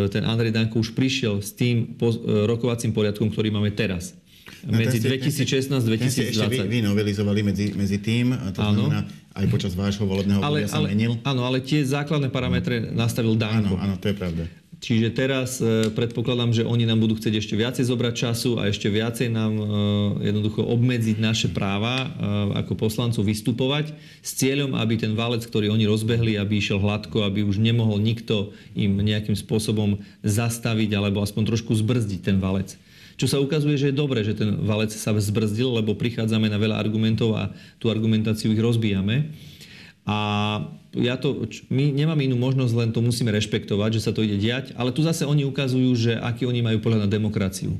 ten 0.06 0.22
Andrej 0.22 0.54
Danko 0.54 0.78
už 0.78 0.94
prišiel 0.94 1.42
s 1.42 1.50
tým 1.50 1.98
rokovacím 2.46 2.94
poriadkom, 2.94 3.34
ktorý 3.34 3.50
máme 3.50 3.74
teraz. 3.74 4.14
No, 4.62 4.78
medzi 4.78 5.02
2016 5.02 5.74
a 5.74 5.80
2020. 5.82 6.46
Vy, 6.46 6.58
vy 6.70 6.78
novelizovali 6.86 7.40
medzi, 7.42 7.74
medzi 7.74 7.98
tým, 7.98 8.30
a 8.30 8.54
to 8.54 8.62
áno. 8.62 8.86
znamená, 8.86 9.00
aj 9.34 9.46
počas 9.50 9.72
vášho 9.74 10.06
volebného 10.06 10.38
obdobia 10.38 10.70
sa 10.70 10.78
menil. 10.84 11.18
Áno, 11.26 11.42
ale 11.42 11.58
tie 11.64 11.82
základné 11.82 12.30
parametre 12.30 12.94
nastavil 12.94 13.34
Danko. 13.34 13.74
Áno, 13.74 13.82
áno, 13.82 13.94
to 13.98 14.12
je 14.12 14.16
pravda. 14.16 14.44
Čiže 14.82 15.14
teraz 15.14 15.62
e, 15.62 15.94
predpokladám, 15.94 16.50
že 16.50 16.66
oni 16.66 16.82
nám 16.90 16.98
budú 16.98 17.14
chcieť 17.14 17.38
ešte 17.38 17.54
viacej 17.54 17.86
zobrať 17.86 18.14
času 18.18 18.58
a 18.58 18.66
ešte 18.66 18.90
viacej 18.90 19.30
nám 19.30 19.54
e, 19.54 19.64
jednoducho 20.26 20.66
obmedziť 20.66 21.22
naše 21.22 21.48
práva 21.54 22.02
e, 22.02 22.06
ako 22.58 22.74
poslancov 22.74 23.22
vystupovať 23.22 23.94
s 24.26 24.30
cieľom, 24.34 24.74
aby 24.74 24.98
ten 24.98 25.14
valec, 25.14 25.46
ktorý 25.46 25.70
oni 25.70 25.86
rozbehli, 25.86 26.34
aby 26.34 26.58
išiel 26.58 26.82
hladko, 26.82 27.22
aby 27.22 27.46
už 27.46 27.62
nemohol 27.62 28.02
nikto 28.02 28.50
im 28.74 28.98
nejakým 28.98 29.38
spôsobom 29.38 30.02
zastaviť 30.26 30.98
alebo 30.98 31.22
aspoň 31.22 31.54
trošku 31.54 31.78
zbrzdiť 31.78 32.18
ten 32.26 32.42
valec. 32.42 32.74
Čo 33.16 33.26
sa 33.28 33.42
ukazuje, 33.42 33.76
že 33.76 33.92
je 33.92 34.00
dobré, 34.00 34.24
že 34.24 34.36
ten 34.36 34.62
valec 34.64 34.92
sa 34.92 35.12
zbrzdil, 35.12 35.82
lebo 35.82 35.98
prichádzame 35.98 36.48
na 36.48 36.58
veľa 36.58 36.80
argumentov 36.80 37.36
a 37.36 37.52
tú 37.76 37.92
argumentáciu 37.92 38.52
ich 38.52 38.60
rozbijame. 38.60 39.32
A 40.02 40.18
ja 40.92 41.14
to, 41.14 41.46
my 41.70 41.94
nemáme 41.94 42.26
inú 42.26 42.34
možnosť, 42.34 42.74
len 42.74 42.90
to 42.90 43.00
musíme 43.00 43.30
rešpektovať, 43.30 43.90
že 43.96 44.04
sa 44.04 44.12
to 44.12 44.26
ide 44.26 44.36
diať, 44.36 44.74
ale 44.74 44.90
tu 44.90 45.00
zase 45.00 45.22
oni 45.22 45.46
ukazujú, 45.46 45.90
že 45.94 46.12
aký 46.18 46.44
oni 46.44 46.60
majú 46.60 46.82
pohľad 46.82 47.06
na 47.06 47.10
demokraciu. 47.10 47.78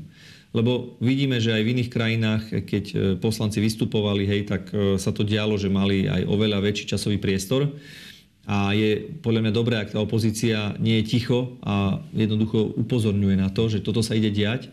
Lebo 0.53 0.95
vidíme, 1.01 1.41
že 1.41 1.49
aj 1.49 1.63
v 1.65 1.71
iných 1.77 1.89
krajinách, 1.89 2.43
keď 2.69 2.85
e, 2.93 2.95
poslanci 3.17 3.57
vystupovali, 3.57 4.23
hej, 4.29 4.41
tak 4.45 4.69
e, 4.69 5.01
sa 5.01 5.09
to 5.09 5.25
dialo, 5.25 5.57
že 5.57 5.65
mali 5.65 6.05
aj 6.05 6.29
oveľa 6.29 6.61
väčší 6.61 6.93
časový 6.93 7.17
priestor. 7.17 7.73
A 8.45 8.69
je 8.77 9.17
podľa 9.25 9.49
mňa 9.49 9.53
dobré, 9.53 9.81
ak 9.81 9.97
tá 9.97 9.99
opozícia 10.03 10.77
nie 10.77 11.01
je 11.01 11.09
ticho 11.09 11.57
a 11.65 11.97
jednoducho 12.13 12.75
upozorňuje 12.85 13.35
na 13.39 13.49
to, 13.49 13.65
že 13.65 13.81
toto 13.81 14.05
sa 14.05 14.13
ide 14.13 14.29
diať 14.29 14.69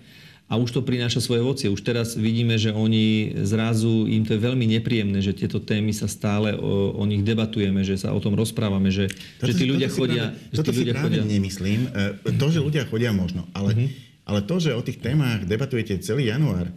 a 0.50 0.58
už 0.58 0.74
to 0.74 0.82
prináša 0.82 1.22
svoje 1.22 1.46
ovocie. 1.46 1.70
Už 1.70 1.78
teraz 1.86 2.18
vidíme, 2.18 2.58
že 2.58 2.74
oni 2.74 3.38
zrazu, 3.46 4.10
im 4.10 4.26
to 4.26 4.34
je 4.34 4.42
veľmi 4.42 4.66
nepríjemné, 4.66 5.22
že 5.22 5.30
tieto 5.30 5.62
témy 5.62 5.94
sa 5.94 6.10
stále 6.10 6.58
o, 6.58 6.90
o 6.98 7.04
nich 7.06 7.22
debatujeme, 7.22 7.86
že 7.86 7.94
sa 7.94 8.10
o 8.10 8.18
tom 8.18 8.34
rozprávame, 8.34 8.90
že, 8.90 9.06
toto, 9.38 9.54
že 9.54 9.62
tí 9.62 9.64
ľudia 9.70 9.86
chodia... 9.86 10.34
Práve, 10.34 10.58
toto 10.58 10.74
si 10.74 10.82
ľudia 10.82 10.94
práve 10.98 11.22
chodia... 11.22 11.30
nemyslím. 11.30 11.80
E, 12.26 12.34
to, 12.34 12.46
že 12.50 12.58
ľudia 12.58 12.82
chodia 12.90 13.14
možno, 13.14 13.46
ale, 13.54 13.78
uh-huh. 13.78 13.88
ale 14.26 14.40
to, 14.42 14.58
že 14.58 14.74
o 14.74 14.82
tých 14.82 14.98
témach 14.98 15.46
debatujete 15.46 16.02
celý 16.02 16.26
január, 16.26 16.66
e, 16.66 16.74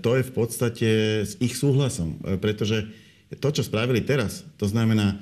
to 0.00 0.16
je 0.16 0.24
v 0.24 0.32
podstate 0.32 0.90
s 1.28 1.36
ich 1.44 1.60
súhlasom. 1.60 2.16
E, 2.24 2.40
pretože 2.40 2.88
to, 3.36 3.52
čo 3.52 3.60
spravili 3.60 4.00
teraz, 4.00 4.48
to 4.56 4.64
znamená 4.64 5.20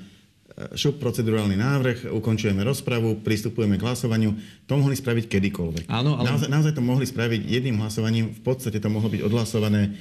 šup 0.77 1.01
procedurálny 1.01 1.57
návrh, 1.57 2.13
ukončujeme 2.13 2.61
rozpravu, 2.61 3.25
pristupujeme 3.25 3.81
k 3.81 3.85
hlasovaniu. 3.89 4.37
To 4.69 4.77
mohli 4.77 4.93
spraviť 4.93 5.25
kedykoľvek. 5.25 5.85
Áno, 5.89 6.21
ale... 6.21 6.29
naozaj, 6.29 6.49
naozaj 6.49 6.73
to 6.77 6.83
mohli 6.85 7.09
spraviť 7.09 7.41
jedným 7.41 7.81
hlasovaním. 7.81 8.29
V 8.37 8.41
podstate 8.45 8.77
to 8.77 8.89
mohlo 8.89 9.09
byť 9.09 9.21
odhlasované 9.25 9.81
e, 9.89 9.91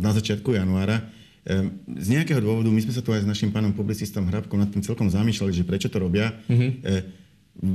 na 0.00 0.16
začiatku 0.16 0.56
januára. 0.56 1.04
E, 1.44 1.68
z 2.00 2.06
nejakého 2.16 2.40
dôvodu, 2.40 2.72
my 2.72 2.80
sme 2.80 2.96
sa 2.96 3.04
tu 3.04 3.12
aj 3.12 3.24
s 3.24 3.28
našim 3.28 3.52
pánom 3.52 3.76
publicistom 3.76 4.24
Hrabkom 4.24 4.56
nad 4.56 4.72
tým 4.72 4.80
celkom 4.80 5.12
zamýšľali, 5.12 5.52
že 5.52 5.68
prečo 5.68 5.92
to 5.92 6.00
robia. 6.00 6.32
Mm-hmm. 6.48 6.70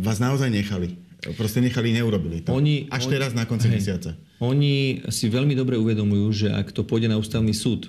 Vás 0.02 0.18
naozaj 0.18 0.50
nechali. 0.50 0.98
Proste 1.38 1.64
nechali, 1.64 1.96
neurobili 1.96 2.44
to. 2.44 2.52
Oni, 2.52 2.92
Až 2.92 3.08
oni, 3.08 3.14
teraz 3.16 3.32
na 3.32 3.48
konci 3.48 3.72
hej, 3.72 3.80
mesiaca. 3.80 4.12
Oni 4.44 5.00
si 5.08 5.32
veľmi 5.32 5.56
dobre 5.56 5.80
uvedomujú, 5.80 6.28
že 6.36 6.48
ak 6.52 6.76
to 6.76 6.84
pôjde 6.84 7.08
na 7.08 7.16
ústavný 7.16 7.56
súd, 7.56 7.88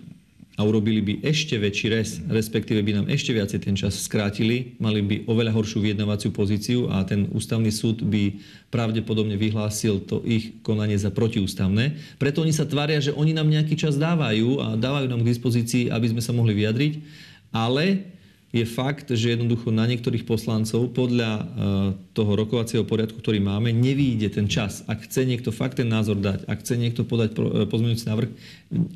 a 0.55 0.63
urobili 0.63 1.03
by 1.03 1.15
ešte 1.27 1.59
väčší 1.59 1.87
res, 1.91 2.23
respektíve 2.31 2.79
by 2.87 3.03
nám 3.03 3.07
ešte 3.11 3.35
viacej 3.35 3.59
ten 3.67 3.75
čas 3.75 3.99
skrátili, 3.99 4.79
mali 4.79 5.03
by 5.03 5.17
oveľa 5.27 5.51
horšiu 5.51 5.83
vyjednávaciu 5.83 6.31
pozíciu 6.31 6.87
a 6.95 7.03
ten 7.03 7.27
ústavný 7.35 7.75
súd 7.75 8.07
by 8.07 8.39
pravdepodobne 8.71 9.35
vyhlásil 9.35 10.07
to 10.07 10.23
ich 10.23 10.55
konanie 10.63 10.95
za 10.95 11.11
protiústavné. 11.11 11.99
Preto 12.23 12.47
oni 12.47 12.55
sa 12.55 12.71
tvária, 12.71 13.03
že 13.03 13.11
oni 13.11 13.35
nám 13.35 13.51
nejaký 13.51 13.75
čas 13.75 13.99
dávajú 13.99 14.63
a 14.63 14.67
dávajú 14.79 15.11
nám 15.11 15.27
k 15.27 15.31
dispozícii, 15.35 15.91
aby 15.91 16.15
sme 16.15 16.23
sa 16.23 16.31
mohli 16.31 16.55
vyjadriť, 16.55 17.03
ale 17.51 18.14
je 18.55 18.63
fakt, 18.63 19.11
že 19.11 19.35
jednoducho 19.35 19.75
na 19.75 19.83
niektorých 19.83 20.23
poslancov 20.23 20.95
podľa 20.95 21.31
e, 21.35 21.43
toho 22.15 22.33
rokovacieho 22.39 22.87
poriadku, 22.87 23.19
ktorý 23.19 23.43
máme, 23.43 23.75
nevýjde 23.75 24.31
ten 24.31 24.47
čas. 24.47 24.87
Ak 24.87 25.03
chce 25.03 25.27
niekto 25.27 25.51
fakt 25.51 25.83
ten 25.83 25.91
názor 25.91 26.23
dať, 26.23 26.47
ak 26.47 26.63
chce 26.63 26.79
niekto 26.79 27.03
podať 27.03 27.35
e, 27.35 27.67
pozmeňujúci 27.67 28.07
návrh 28.07 28.31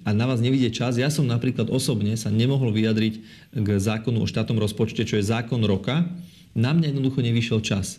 a 0.07 0.11
na 0.15 0.31
vás 0.31 0.39
nevidie 0.39 0.71
čas, 0.71 0.95
ja 0.95 1.11
som 1.11 1.27
napríklad 1.27 1.75
osobne 1.75 2.15
sa 2.15 2.31
nemohol 2.31 2.71
vyjadriť 2.71 3.15
k 3.59 3.69
zákonu 3.83 4.23
o 4.23 4.31
štátnom 4.31 4.63
rozpočte, 4.63 5.03
čo 5.03 5.19
je 5.19 5.27
zákon 5.27 5.59
roka, 5.67 6.07
na 6.55 6.71
mňa 6.71 6.95
jednoducho 6.95 7.19
nevyšiel 7.19 7.59
čas. 7.59 7.99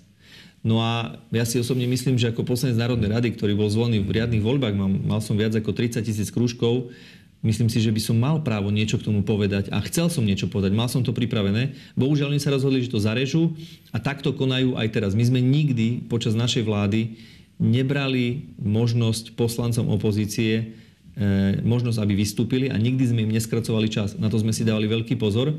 No 0.63 0.79
a 0.83 1.19
ja 1.31 1.43
si 1.47 1.59
osobne 1.59 1.87
myslím, 1.87 2.19
že 2.19 2.31
ako 2.31 2.43
poslanec 2.43 2.79
Národnej 2.79 3.11
rady, 3.11 3.35
ktorý 3.35 3.55
bol 3.55 3.71
zvolený 3.71 4.03
v 4.03 4.15
riadnych 4.15 4.43
voľbách, 4.43 4.75
mal, 4.75 4.91
mal 4.91 5.19
som 5.23 5.39
viac 5.39 5.55
ako 5.55 5.71
30 5.71 6.03
tisíc 6.03 6.31
krúžkov, 6.31 6.91
Myslím 7.39 7.71
si, 7.71 7.79
že 7.79 7.95
by 7.95 8.01
som 8.03 8.19
mal 8.19 8.43
právo 8.43 8.67
niečo 8.67 8.99
k 8.99 9.07
tomu 9.07 9.23
povedať 9.23 9.71
a 9.71 9.79
chcel 9.87 10.11
som 10.11 10.27
niečo 10.27 10.51
povedať. 10.51 10.75
Mal 10.75 10.91
som 10.91 11.07
to 11.07 11.15
pripravené. 11.15 11.71
Bohužiaľ, 11.95 12.35
oni 12.35 12.43
sa 12.43 12.51
rozhodli, 12.51 12.83
že 12.83 12.91
to 12.91 12.99
zarežú 12.99 13.55
a 13.95 13.97
takto 14.03 14.35
konajú 14.35 14.75
aj 14.75 14.87
teraz. 14.91 15.11
My 15.15 15.23
sme 15.23 15.39
nikdy 15.39 16.03
počas 16.11 16.35
našej 16.35 16.67
vlády 16.67 17.15
nebrali 17.55 18.51
možnosť 18.59 19.39
poslancom 19.39 19.87
opozície, 19.87 20.75
e, 21.15 21.63
možnosť, 21.63 22.03
aby 22.03 22.13
vystúpili 22.19 22.67
a 22.67 22.75
nikdy 22.75 23.07
sme 23.07 23.23
im 23.23 23.31
neskracovali 23.31 23.87
čas. 23.87 24.19
Na 24.19 24.27
to 24.27 24.35
sme 24.35 24.51
si 24.51 24.67
dávali 24.67 24.91
veľký 24.91 25.15
pozor. 25.15 25.55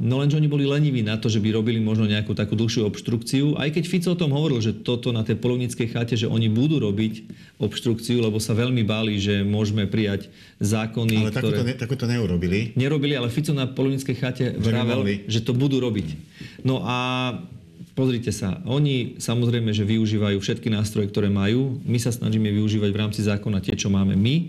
No 0.00 0.16
lenže 0.16 0.40
oni 0.40 0.48
boli 0.48 0.64
leniví 0.64 1.04
na 1.04 1.20
to, 1.20 1.28
že 1.28 1.44
by 1.44 1.52
robili 1.52 1.76
možno 1.76 2.08
nejakú 2.08 2.32
takú 2.32 2.56
dlhšiu 2.56 2.88
obštrukciu. 2.88 3.60
Aj 3.60 3.68
keď 3.68 3.84
Fico 3.84 4.08
o 4.08 4.16
tom 4.16 4.32
hovoril, 4.32 4.64
že 4.64 4.72
toto 4.72 5.12
na 5.12 5.20
tej 5.20 5.36
polovníckej 5.36 5.92
chate, 5.92 6.16
že 6.16 6.24
oni 6.24 6.48
budú 6.48 6.80
robiť 6.80 7.28
obštrukciu, 7.60 8.24
lebo 8.24 8.40
sa 8.40 8.56
veľmi 8.56 8.80
báli, 8.80 9.20
že 9.20 9.44
môžeme 9.44 9.84
prijať 9.84 10.32
zákony, 10.56 11.28
ale 11.28 11.30
ktoré... 11.36 11.56
Ale 11.60 11.76
takúto 11.76 12.08
neurobili. 12.08 12.72
Nerobili, 12.80 13.12
ale 13.12 13.28
Fico 13.28 13.52
na 13.52 13.68
polovníckej 13.68 14.16
chate 14.16 14.44
vravel, 14.56 15.04
že 15.28 15.44
to 15.44 15.52
budú 15.52 15.76
robiť. 15.84 16.16
No 16.64 16.80
a 16.80 16.96
pozrite 17.92 18.32
sa, 18.32 18.64
oni 18.64 19.20
samozrejme, 19.20 19.76
že 19.76 19.84
využívajú 19.84 20.40
všetky 20.40 20.72
nástroje, 20.72 21.12
ktoré 21.12 21.28
majú. 21.28 21.76
My 21.84 22.00
sa 22.00 22.08
snažíme 22.08 22.48
využívať 22.48 22.88
v 22.88 23.00
rámci 23.04 23.20
zákona 23.20 23.60
tie, 23.60 23.76
čo 23.76 23.92
máme 23.92 24.16
my 24.16 24.48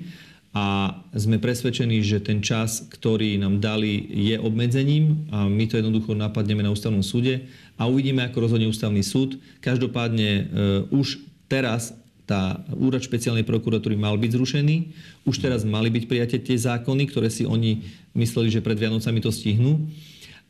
a 0.52 1.00
sme 1.16 1.40
presvedčení, 1.40 2.04
že 2.04 2.20
ten 2.20 2.44
čas, 2.44 2.84
ktorý 2.92 3.40
nám 3.40 3.64
dali, 3.64 4.04
je 4.12 4.36
obmedzením 4.36 5.32
a 5.32 5.48
my 5.48 5.64
to 5.64 5.80
jednoducho 5.80 6.12
napadneme 6.12 6.60
na 6.60 6.76
ústavnom 6.76 7.00
súde 7.00 7.48
a 7.80 7.88
uvidíme, 7.88 8.20
ako 8.28 8.52
rozhodne 8.52 8.68
ústavný 8.68 9.00
súd. 9.00 9.40
Každopádne 9.64 10.30
e, 10.30 10.44
už 10.92 11.24
teraz 11.48 11.96
tá 12.28 12.64
úrad 12.76 13.00
špeciálnej 13.00 13.48
prokuratúry 13.48 13.96
mal 13.96 14.20
byť 14.20 14.32
zrušený. 14.36 14.76
Už 15.24 15.40
teraz 15.40 15.64
mali 15.64 15.88
byť 15.88 16.04
prijaté 16.08 16.36
tie 16.40 16.60
zákony, 16.60 17.08
ktoré 17.08 17.32
si 17.32 17.48
oni 17.48 17.88
mysleli, 18.16 18.52
že 18.52 18.64
pred 18.64 18.76
Vianocami 18.76 19.24
to 19.24 19.32
stihnú. 19.32 19.88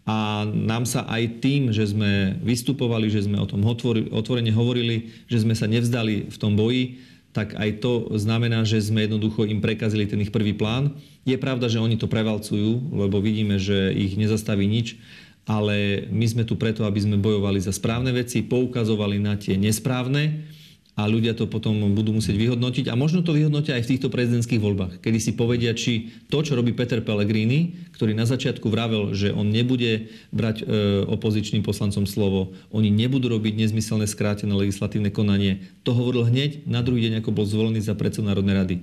A 0.06 0.50
nám 0.50 0.90
sa 0.90 1.06
aj 1.06 1.46
tým, 1.46 1.70
že 1.70 1.86
sme 1.86 2.42
vystupovali, 2.42 3.06
že 3.06 3.26
sme 3.26 3.38
o 3.38 3.46
tom 3.46 3.62
otvorene 4.10 4.50
hovorili, 4.50 5.14
že 5.30 5.46
sme 5.46 5.54
sa 5.54 5.70
nevzdali 5.70 6.26
v 6.26 6.38
tom 6.42 6.58
boji, 6.58 6.98
tak 7.32 7.56
aj 7.56 7.80
to 7.80 8.12
znamená, 8.20 8.68
že 8.68 8.84
sme 8.84 9.08
jednoducho 9.08 9.48
im 9.48 9.64
prekazili 9.64 10.04
ten 10.04 10.20
ich 10.20 10.36
prvý 10.36 10.52
plán. 10.52 11.00
Je 11.24 11.40
pravda, 11.40 11.72
že 11.72 11.80
oni 11.80 11.96
to 11.96 12.12
prevalcujú, 12.12 12.92
lebo 12.92 13.24
vidíme, 13.24 13.56
že 13.56 13.96
ich 13.96 14.20
nezastaví 14.20 14.68
nič, 14.68 15.00
ale 15.48 16.08
my 16.12 16.26
sme 16.28 16.44
tu 16.44 16.60
preto, 16.60 16.84
aby 16.84 17.00
sme 17.02 17.18
bojovali 17.18 17.58
za 17.64 17.72
správne 17.72 18.12
veci, 18.12 18.44
poukazovali 18.46 19.18
na 19.18 19.40
tie 19.40 19.56
nesprávne 19.56 20.44
a 21.02 21.10
ľudia 21.10 21.34
to 21.34 21.50
potom 21.50 21.98
budú 21.98 22.14
musieť 22.14 22.38
vyhodnotiť 22.38 22.94
a 22.94 22.94
možno 22.94 23.26
to 23.26 23.34
vyhodnotia 23.34 23.74
aj 23.74 23.90
v 23.90 23.92
týchto 23.98 24.14
prezidentských 24.14 24.62
voľbách, 24.62 25.02
kedy 25.02 25.18
si 25.18 25.32
povedia, 25.34 25.74
či 25.74 26.14
to, 26.30 26.46
čo 26.46 26.54
robí 26.54 26.78
Peter 26.78 27.02
Pellegrini, 27.02 27.90
ktorý 27.98 28.14
na 28.14 28.30
začiatku 28.30 28.70
vravel, 28.70 29.18
že 29.18 29.34
on 29.34 29.50
nebude 29.50 30.14
brať 30.30 30.62
e, 30.62 30.66
opozičným 31.10 31.66
poslancom 31.66 32.06
slovo, 32.06 32.54
oni 32.70 32.94
nebudú 32.94 33.34
robiť 33.34 33.66
nezmyselné 33.66 34.06
skrátené 34.06 34.54
legislatívne 34.54 35.10
konanie. 35.10 35.66
To 35.90 35.98
hovoril 35.98 36.30
hneď 36.30 36.70
na 36.70 36.86
druhý 36.86 37.10
deň, 37.10 37.26
ako 37.26 37.34
bol 37.34 37.50
zvolený 37.50 37.82
za 37.82 37.98
predsedu 37.98 38.30
Národnej 38.30 38.56
rady. 38.62 38.76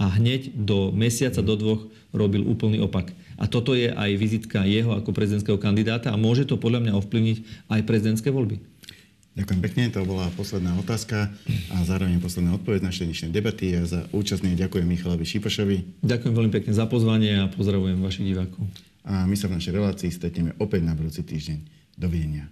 A 0.00 0.08
hneď 0.16 0.56
do 0.56 0.88
mesiaca, 0.88 1.44
do 1.44 1.52
dvoch 1.52 1.82
robil 2.16 2.40
úplný 2.48 2.80
opak. 2.80 3.12
A 3.36 3.44
toto 3.44 3.76
je 3.76 3.92
aj 3.92 4.10
vizitka 4.16 4.64
jeho 4.64 4.96
ako 4.96 5.12
prezidentského 5.12 5.60
kandidáta 5.60 6.10
a 6.10 6.18
môže 6.18 6.48
to 6.48 6.56
podľa 6.56 6.88
mňa 6.88 6.92
ovplyvniť 6.96 7.36
aj 7.68 7.80
prezidentské 7.84 8.32
voľby. 8.32 8.77
Ďakujem 9.38 9.60
pekne, 9.62 9.82
to 9.94 10.02
bola 10.02 10.26
posledná 10.34 10.74
otázka 10.74 11.30
a 11.70 11.76
zároveň 11.86 12.18
posledná 12.18 12.58
odpoveď 12.58 12.82
našej 12.82 13.06
dnešnej 13.06 13.30
debaty. 13.30 13.70
Ja 13.70 13.86
za 13.86 14.10
účastný 14.10 14.58
ďakujem 14.58 14.82
Michalovi 14.82 15.22
Šipošovi. 15.22 16.02
Ďakujem 16.02 16.34
veľmi 16.34 16.50
pekne 16.50 16.74
za 16.74 16.90
pozvanie 16.90 17.38
a 17.38 17.46
pozdravujem 17.46 18.02
vašich 18.02 18.34
divákov. 18.34 18.66
A 19.06 19.30
my 19.30 19.38
sa 19.38 19.46
v 19.46 19.62
našej 19.62 19.78
relácii 19.78 20.10
stretneme 20.10 20.58
opäť 20.58 20.82
na 20.82 20.98
budúci 20.98 21.22
týždeň. 21.22 21.58
Dovidenia. 21.94 22.50